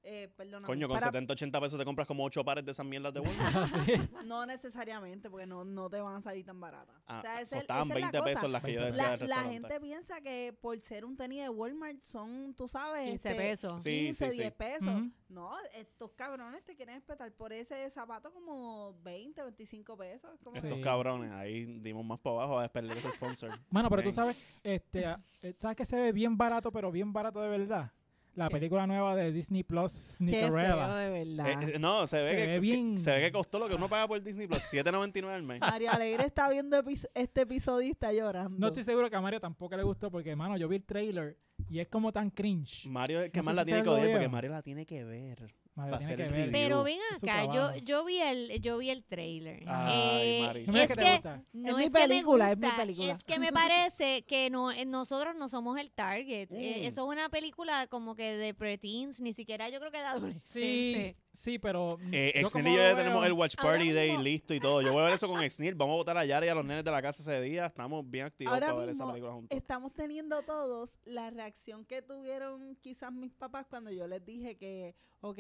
[0.03, 0.31] eh,
[0.65, 3.21] Coño, con para, 70, 80 pesos te compras como 8 pares de esas mierdas de
[3.21, 3.69] Walmart.
[3.85, 3.93] Sí.
[4.25, 6.95] no necesariamente, porque no, no te van a salir tan baratas.
[7.07, 8.31] Ah, o sea, es- costaban esa es la 20 cosa.
[8.31, 11.43] pesos las que yo 20 decía La, la gente piensa que por ser un tenis
[11.43, 13.83] de Walmart son, tú sabes, 15 este, pesos.
[13.83, 14.39] Sí, 15, sí, sí.
[14.39, 14.95] 10 pesos.
[15.29, 20.31] No, estos cabrones te quieren espetar por ese zapato como 20, 25 pesos.
[20.43, 20.67] Como Sí.
[20.67, 23.59] Estos cabrones, ahí dimos más para abajo a perder ese sponsor.
[23.71, 25.05] Mano, pero tú sabes, este,
[25.43, 27.93] eh, ¿sabes que se ve bien barato, pero bien barato de verdad?
[28.39, 28.53] La ¿Qué?
[28.53, 30.95] película nueva de Disney Plus, Qué feo, Sneakerella.
[30.97, 31.63] de verdad.
[31.65, 32.99] Eh, eh, no, se ve, Se que, ve que- bien.
[32.99, 35.61] se ve que costó lo que uno paga por Disney Plus, 7.99 al mes.
[35.61, 38.57] María Alegre está viendo epi- este episodio y está llorando.
[38.57, 41.37] No estoy seguro que a Mario tampoco le gustó porque, mano, yo vi el trailer
[41.69, 42.87] y es como tan cringe.
[42.87, 44.29] Mario es el que No más la tiene que odiar porque.
[44.29, 45.53] Mario la tiene que ver.
[45.87, 46.49] El review.
[46.53, 49.63] Pero ven acá, yo, yo vi el, yo vi el trailer.
[49.67, 51.43] Ay, Eh, es que te que gusta.
[51.53, 53.13] no Es mi es que me película, es mi película.
[53.13, 56.49] Es que me parece que no, eh, nosotros no somos el target.
[56.69, 60.05] Eh, eso es una película como que de preteens, ni siquiera yo creo que de
[60.05, 61.17] Sí, adolescentes.
[61.33, 61.99] sí, pero.
[62.13, 64.61] Eh, yo Exnil como y yo ya tenemos el Watch Party Day mismo- listo y
[64.61, 64.83] todo.
[64.83, 65.75] Yo voy a ver eso con Exnil.
[65.75, 67.67] Vamos a votar a Yara y a los nenes de la casa ese día.
[67.67, 69.57] Estamos bien activos Ahora para ver esa película juntos.
[69.57, 74.95] Estamos teniendo todos la reacción que tuvieron quizás mis papás cuando yo les dije que,
[75.21, 75.39] ok,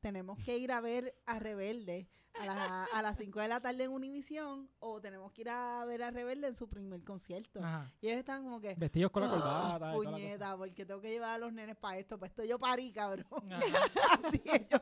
[0.00, 2.08] tenemos que ir a ver a Rebelde
[2.40, 5.84] a, la- a las 5 de la tarde en Univisión o tenemos que ir a
[5.86, 7.58] ver a Rebelde en su primer concierto.
[7.64, 7.90] Ajá.
[8.00, 9.78] Y ellos estaban como que, Vestidos con la "Ah, corbata.
[9.88, 10.10] la cosa.
[10.10, 13.26] puñeta, porque tengo que llevar a los nenes para esto, para esto yo parí, cabrón.
[14.22, 14.80] Así ellos.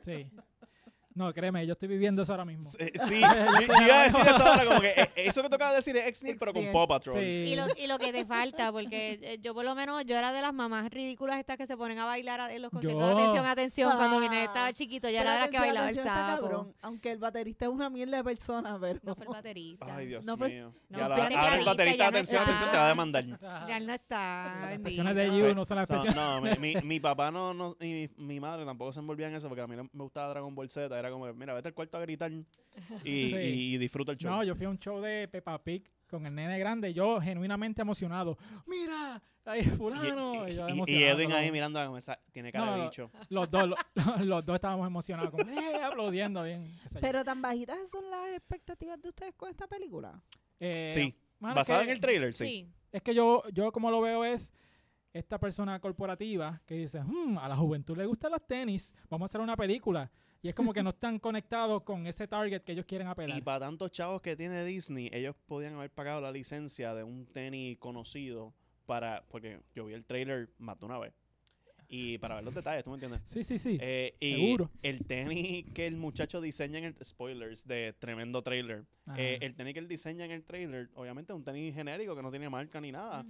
[0.00, 0.30] Sí.
[1.16, 2.68] No, créeme, yo estoy viviendo eso ahora mismo.
[2.76, 5.72] Eh, sí, yo, yo iba a decir eso ahora, como que eh, eso que tocaba
[5.72, 6.64] decir es Exnil, pero con.
[6.72, 7.18] Paw Patrol.
[7.20, 7.24] Sí.
[7.24, 10.32] Y lo, y lo que te falta, porque eh, yo por lo menos, yo era
[10.32, 13.06] de las mamás ridículas estas que se ponen a bailar a- en los conciertos Yo.
[13.06, 15.96] de atención, atención, cuando Ah, estaba chiquito, ya Pero era de las que bailaba el
[16.00, 16.42] sapo.
[16.42, 18.98] cabrón, aunque el baterista es una mierda de persona, pero...
[19.04, 19.86] No fue el baterista.
[19.96, 20.74] Ay, Dios No fue- mío.
[20.88, 22.52] no, ya la, fíjate ahora el clarita, baterista, ya no atención, está.
[22.54, 23.24] atención, te va a demandar.
[23.68, 24.58] Ya él no está.
[24.62, 26.16] Las expresiones de You no son las So, expresiones.
[26.16, 29.34] no, mi, mi, mi papá no, no y mi, mi madre tampoco se envolvía en
[29.36, 30.98] eso porque a mí no me gustaba Dragon Ball Z.
[30.98, 32.44] Era como, mira, vete al cuarto a gritar y,
[33.04, 33.36] Sí.
[33.36, 34.30] y disfruta el show.
[34.30, 37.82] No, yo fui a un show de Peppa Pig con el nene grande yo genuinamente
[37.82, 38.36] emocionado.
[38.66, 39.22] ¡Mira!
[39.46, 40.48] Ahí fulano.
[40.48, 40.52] y,
[40.90, 43.10] Y, Edwin ahí mirándola como esa, tiene cara No, de bicho.
[43.28, 43.78] Los dos, los,
[44.26, 46.74] los dos estábamos emocionados, como, eh, aplaudiendo bien.
[47.00, 50.18] Pero tan bajitas son las expectativas de ustedes con esta película.
[50.60, 52.46] Eh, Sí, mano, basada que- en el trailer, sí.
[52.46, 52.68] Sí.
[52.90, 54.54] Es que yo, yo como lo veo es
[55.12, 59.28] esta persona corporativa que dice, "Hmm, a la juventud le gustan los tenis, vamos a
[59.30, 60.10] hacer una película.
[60.44, 63.38] Y es como que no están conectados con ese target que ellos quieren apelar.
[63.38, 67.24] Y para tantos chavos que tiene Disney, ellos podían haber pagado la licencia de un
[67.24, 68.52] tenis conocido
[68.84, 71.14] para, porque yo vi el trailer más de una vez.
[71.88, 73.22] Y para ver los detalles, ¿tú me entiendes?
[73.24, 73.78] Sí, sí, sí.
[73.80, 74.70] Eh, y Seguro.
[74.82, 78.84] el tenis que el muchacho diseña en el spoilers de tremendo trailer.
[79.16, 82.22] Eh, el tenis que él diseña en el trailer, obviamente es un tenis genérico que
[82.22, 83.24] no tiene marca ni nada.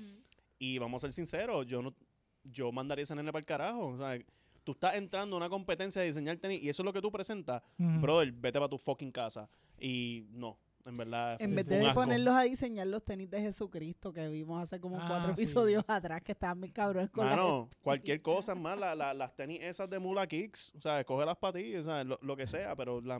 [0.58, 1.94] Y vamos a ser sinceros, yo no
[2.42, 3.86] yo mandaría ese nene para el carajo.
[3.86, 4.18] O sea,
[4.64, 7.12] tú estás entrando a una competencia de diseñar tenis y eso es lo que tú
[7.12, 7.62] presentas.
[7.78, 9.48] Brother, vete para tu fucking casa.
[9.78, 11.36] Y no, en verdad.
[11.40, 12.00] En Sí, vez de asco.
[12.00, 15.42] ponerlos a diseñar los tenis de Jesucristo que vimos hace como Ah, cuatro sí.
[15.42, 19.34] episodios atrás que estaban bien cabrones con la Mano, cualquier cosa más, la- la- las
[19.36, 22.46] tenis esas de Mula Kicks, o sea, cógelas para ti, o sea, lo, lo que
[22.46, 23.16] sea, pero la-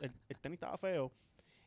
[0.00, 1.12] el, el tenis estaba feo.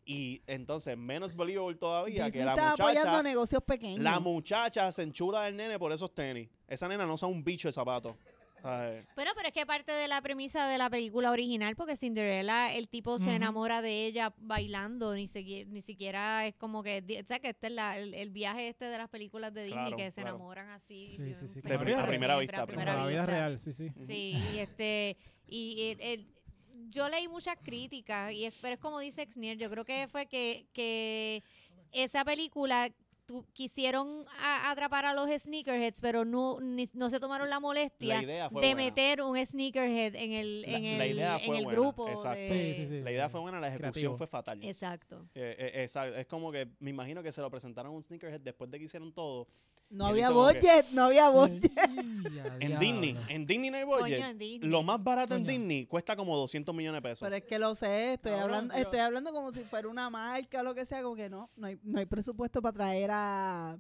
[0.04, 4.00] Y entonces, menos believable todavía Disney que la está apoyando muchacha, negocios pequeños.
[4.04, 6.50] la muchacha se enchuda del nene por esos tenis.
[6.68, 8.18] Esa nena no usa un bicho de zapato.
[8.62, 9.06] ¿Sabes?
[9.16, 12.88] Pero, pero es que parte de la premisa de la película original, porque Cinderella, el
[12.88, 17.40] tipo se enamora de ella bailando, ni siquiera, ni siquiera es como que, o sea,
[17.40, 20.12] que este es la- el, el viaje este de las películas de Disney, Claro, que
[20.12, 20.36] se claro.
[20.38, 21.08] enamoran así.
[21.08, 23.26] Sí, sí, sí, la para primera siempre, vista, a primera la vida vista.
[23.38, 23.90] real, sí, sí.
[24.08, 26.28] Sí, y este, y el- el-
[26.90, 30.26] yo leí muchas críticas, y es, pero es como dice Exnier, yo creo que fue
[30.26, 31.44] que, que
[31.92, 32.90] esa película
[33.26, 38.22] tu- quisieron a- atrapar a los sneakerheads, pero no, ni- no se tomaron la molestia
[38.22, 38.76] La de buena.
[38.76, 42.08] meter un sneakerhead en el, La- en el, la idea en el grupo.
[42.10, 42.54] exacto.
[42.54, 43.02] de- Sí, sí, sí.
[43.02, 44.18] La idea fue buena, la ejecución Creativo.
[44.18, 44.64] fue fatal.
[44.64, 45.28] Exacto.
[45.36, 46.16] Eh, eh, exacto.
[46.18, 48.86] Es como que me imagino que se lo presentaron a un sneakerhead después de que
[48.86, 49.48] hicieron todo.
[49.92, 51.72] No había que- budget, no había budget.
[52.60, 54.20] En Disney, en Disney no hay budget.
[54.20, 54.70] Coño, en Disney.
[54.70, 55.46] Lo más barato en.
[55.46, 57.20] Disney cuesta como 200 millones de pesos.
[57.22, 60.62] Pero es que lo sé, estoy Cabrón, hablando, estoy hablando como si fuera una marca
[60.62, 63.80] o lo que sea, como que no, no hay, no hay presupuesto para traer a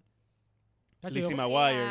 [1.02, 1.84] Chacho, Lizzie yo, McGuire.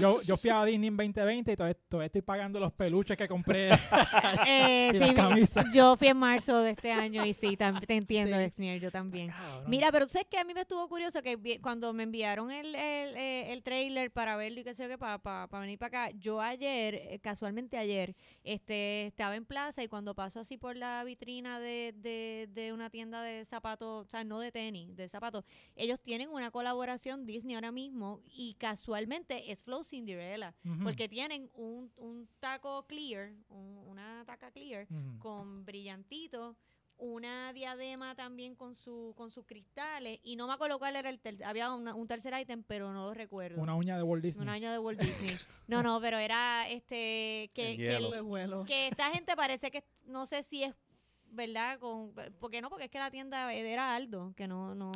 [0.00, 3.28] Yo, yo fui a Disney en 2020 y todavía, todavía estoy pagando los peluches que
[3.28, 3.70] compré.
[4.46, 5.64] Eh, Y sí, las mi- camisas.
[5.72, 8.78] yo fui en marzo de este año y sí, te entiendo, Sí.
[8.80, 9.28] Yo también.
[9.28, 9.64] Cabrón.
[9.68, 12.74] Mira, pero tú sabes que a mí me estuvo curioso que cuando me enviaron el,
[12.74, 16.06] el, eh, el trailer para verlo y qué sé yo qué, para, para, venir para
[16.06, 20.76] acá, yo ayer, eh, casualmente ayer, este estaba en plaza y cuando paso así por
[20.76, 25.08] la vitrina de, de, de una tienda de zapatos, o sea, no de tenis, de
[25.08, 25.44] zapatos,
[25.76, 31.90] ellos tienen una colaboración Disney ahora mismo y casualmente es Flow Cinderella, porque tienen un,
[31.96, 34.86] un taco clear, un- una taca clear,
[35.18, 36.56] con brillantito,
[37.00, 41.20] una diadema también con su con sus cristales y no me acuerdo cuál era el
[41.20, 43.62] tercer, había una- un tercer ítem pero no lo recuerdo.
[43.62, 44.42] Una uña de Walt Disney.
[44.42, 45.36] Un año de Walt Disney.
[45.68, 47.84] No, no, pero era este que, El que,
[48.16, 48.24] el-
[48.66, 50.74] que esta gente parece que no sé si es
[51.30, 54.90] verdad con porque no porque es que la tienda era Aldo, que no no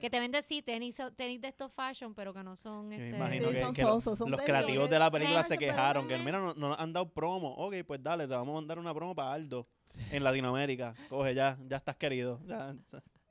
[0.00, 3.16] que te vende sí tenis tenis de estos fashion, pero que no son Yo este
[3.16, 6.08] imagino Sí, que, son que lo- sosos, son los creativos de- la película se quejaron.
[6.08, 7.54] Que mira, no, no nos han dado promo.
[7.56, 9.66] Ok, pues dale, te vamos a mandar una promo para Aldo
[10.10, 10.94] en Latinoamérica.
[11.08, 12.40] Coge, ya, ya estás querido.
[12.46, 12.74] Ya,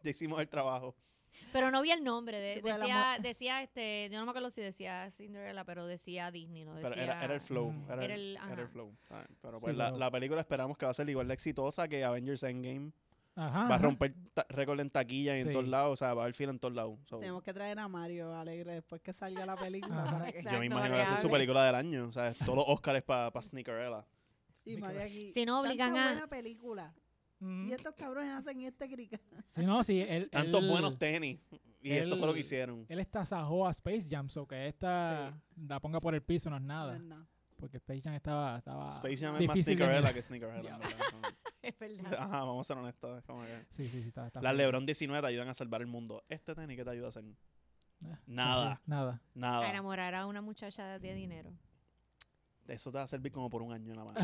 [0.04, 0.96] ya hicimos el trabajo.
[1.54, 4.32] Pero no vi el nombre, de- Sí, pues, la decía, decía este, yo no me
[4.32, 6.90] acuerdo si decía Cinderella, pero decía Disney, no decía.
[6.90, 7.72] Pero era, era el flow.
[7.72, 7.92] Mm.
[7.92, 8.96] Era, Era el, era el flow.
[9.10, 11.34] Ah, Pero Sí, pues la, pero- la película esperamos que va a ser igual de
[11.34, 12.92] exitosa que Avengers Endgame.
[13.36, 14.14] Ajá, va a romper
[14.50, 15.54] récord en taquilla y en Sí.
[15.54, 15.94] todos lados.
[15.94, 17.00] O sea, va a haber fila en todos lados.
[17.06, 20.56] So, Tenemos que traer a Mario Alegre después que salga la película para que Exacto.
[20.56, 22.08] yo me imagino que va a ser su película del año.
[22.08, 24.04] O sea, todos los Oscars para pa Sneakerella.
[24.52, 25.32] Sí, Mario aquí.
[25.32, 26.94] Si no obligan Tanta a- buena película.
[27.40, 27.70] Mm.
[27.70, 29.20] Y estos cabrones hacen este crica.
[29.48, 31.40] Sí, no, sí, él, Tantos él- buenos tenis.
[31.82, 32.86] Y eso fue lo que hicieron.
[32.90, 36.62] Él estasajó a Space Jam, so que esta la ponga por el piso no es
[36.62, 37.00] nada.
[37.00, 37.28] No, no.
[37.56, 40.80] Porque Space Jam estaba, estaba Space Jam es más Sneakerella que Sneakerella.
[41.62, 42.14] Es verdad.
[42.14, 43.24] Ajá, vamos a ser honestos.
[43.26, 44.56] como que- Sí, sí, sí, está, está Las.
[44.56, 46.24] LeBron 19 te ayudan a salvar el mundo.
[46.30, 47.24] Este tenis, ¿qué te ayuda a hacer?
[48.04, 48.82] Ah, Nada.
[48.86, 49.12] Nada.
[49.14, 49.70] A Nada.
[49.70, 51.52] enamorar a una muchacha de dinero.
[52.68, 54.18] Eso te va a servir como por un año nada más.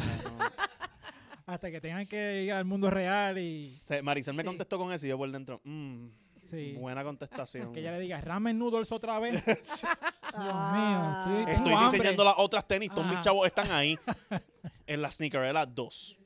[1.46, 3.78] Hasta que tengan que ir al mundo real y...
[3.84, 4.48] O sea, Marisol me Sí.
[4.48, 6.08] contestó con eso y yo por dentro, mmm,
[6.44, 6.74] Sí.
[6.74, 7.72] buena contestación.
[7.74, 9.44] Que ella le diga, ramen noodles otra vez.
[10.34, 11.26] Ah.
[11.28, 11.92] mío, Estoy hambre.
[11.98, 13.98] diseñando las otras tenis, todos mis chavos están ahí.
[14.88, 16.20] en la Sneakerella 2.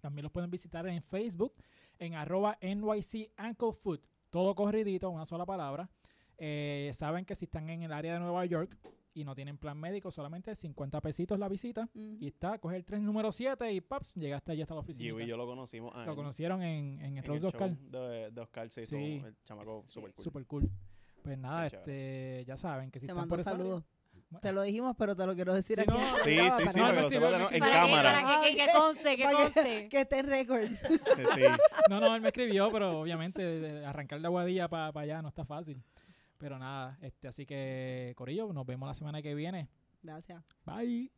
[0.00, 1.54] También los pueden visitar en Facebook
[1.98, 4.00] en arroba NYC Ankle Food.
[4.30, 5.90] Todo corridito, una sola palabra.
[6.38, 8.78] Eh, saben que si están en el área de Nueva York
[9.12, 11.90] y no tienen plan médico, solamente 50 pesitos la visita.
[11.94, 15.22] Y está, coge el tren número 7 y paps, llegaste allí hasta la oficina.
[15.22, 15.92] Y yo lo conocimos.
[15.94, 17.70] ah, Lo en- conocieron en, en el en Rose el de Oscar.
[17.70, 19.16] show de, de Oscar, sí, Sí.
[19.18, 20.24] todo el chamaco super cool.
[20.24, 20.70] Super cool.
[21.22, 23.84] Pues nada, Qué este, ya saben que si Te están mando por esa saludos.
[24.40, 25.98] Te lo dijimos, pero te lo quiero decir Sí, aquí.
[25.98, 26.16] no.
[26.24, 27.20] Sí, sí, para sí, no, que en.
[27.20, 28.40] Para que, cámara.
[28.44, 29.88] que, que, que conste, que Para que- conste.
[29.90, 30.62] que esté en récord.
[31.34, 31.42] Sí.
[31.88, 35.82] No, no, él me escribió, pero obviamente arrancar de Aguadilla para allá no está fácil.
[36.38, 39.68] Pero nada, este, así que, Corillo, nos vemos la semana que viene.
[40.02, 40.42] Gracias.
[40.64, 41.10] Bye.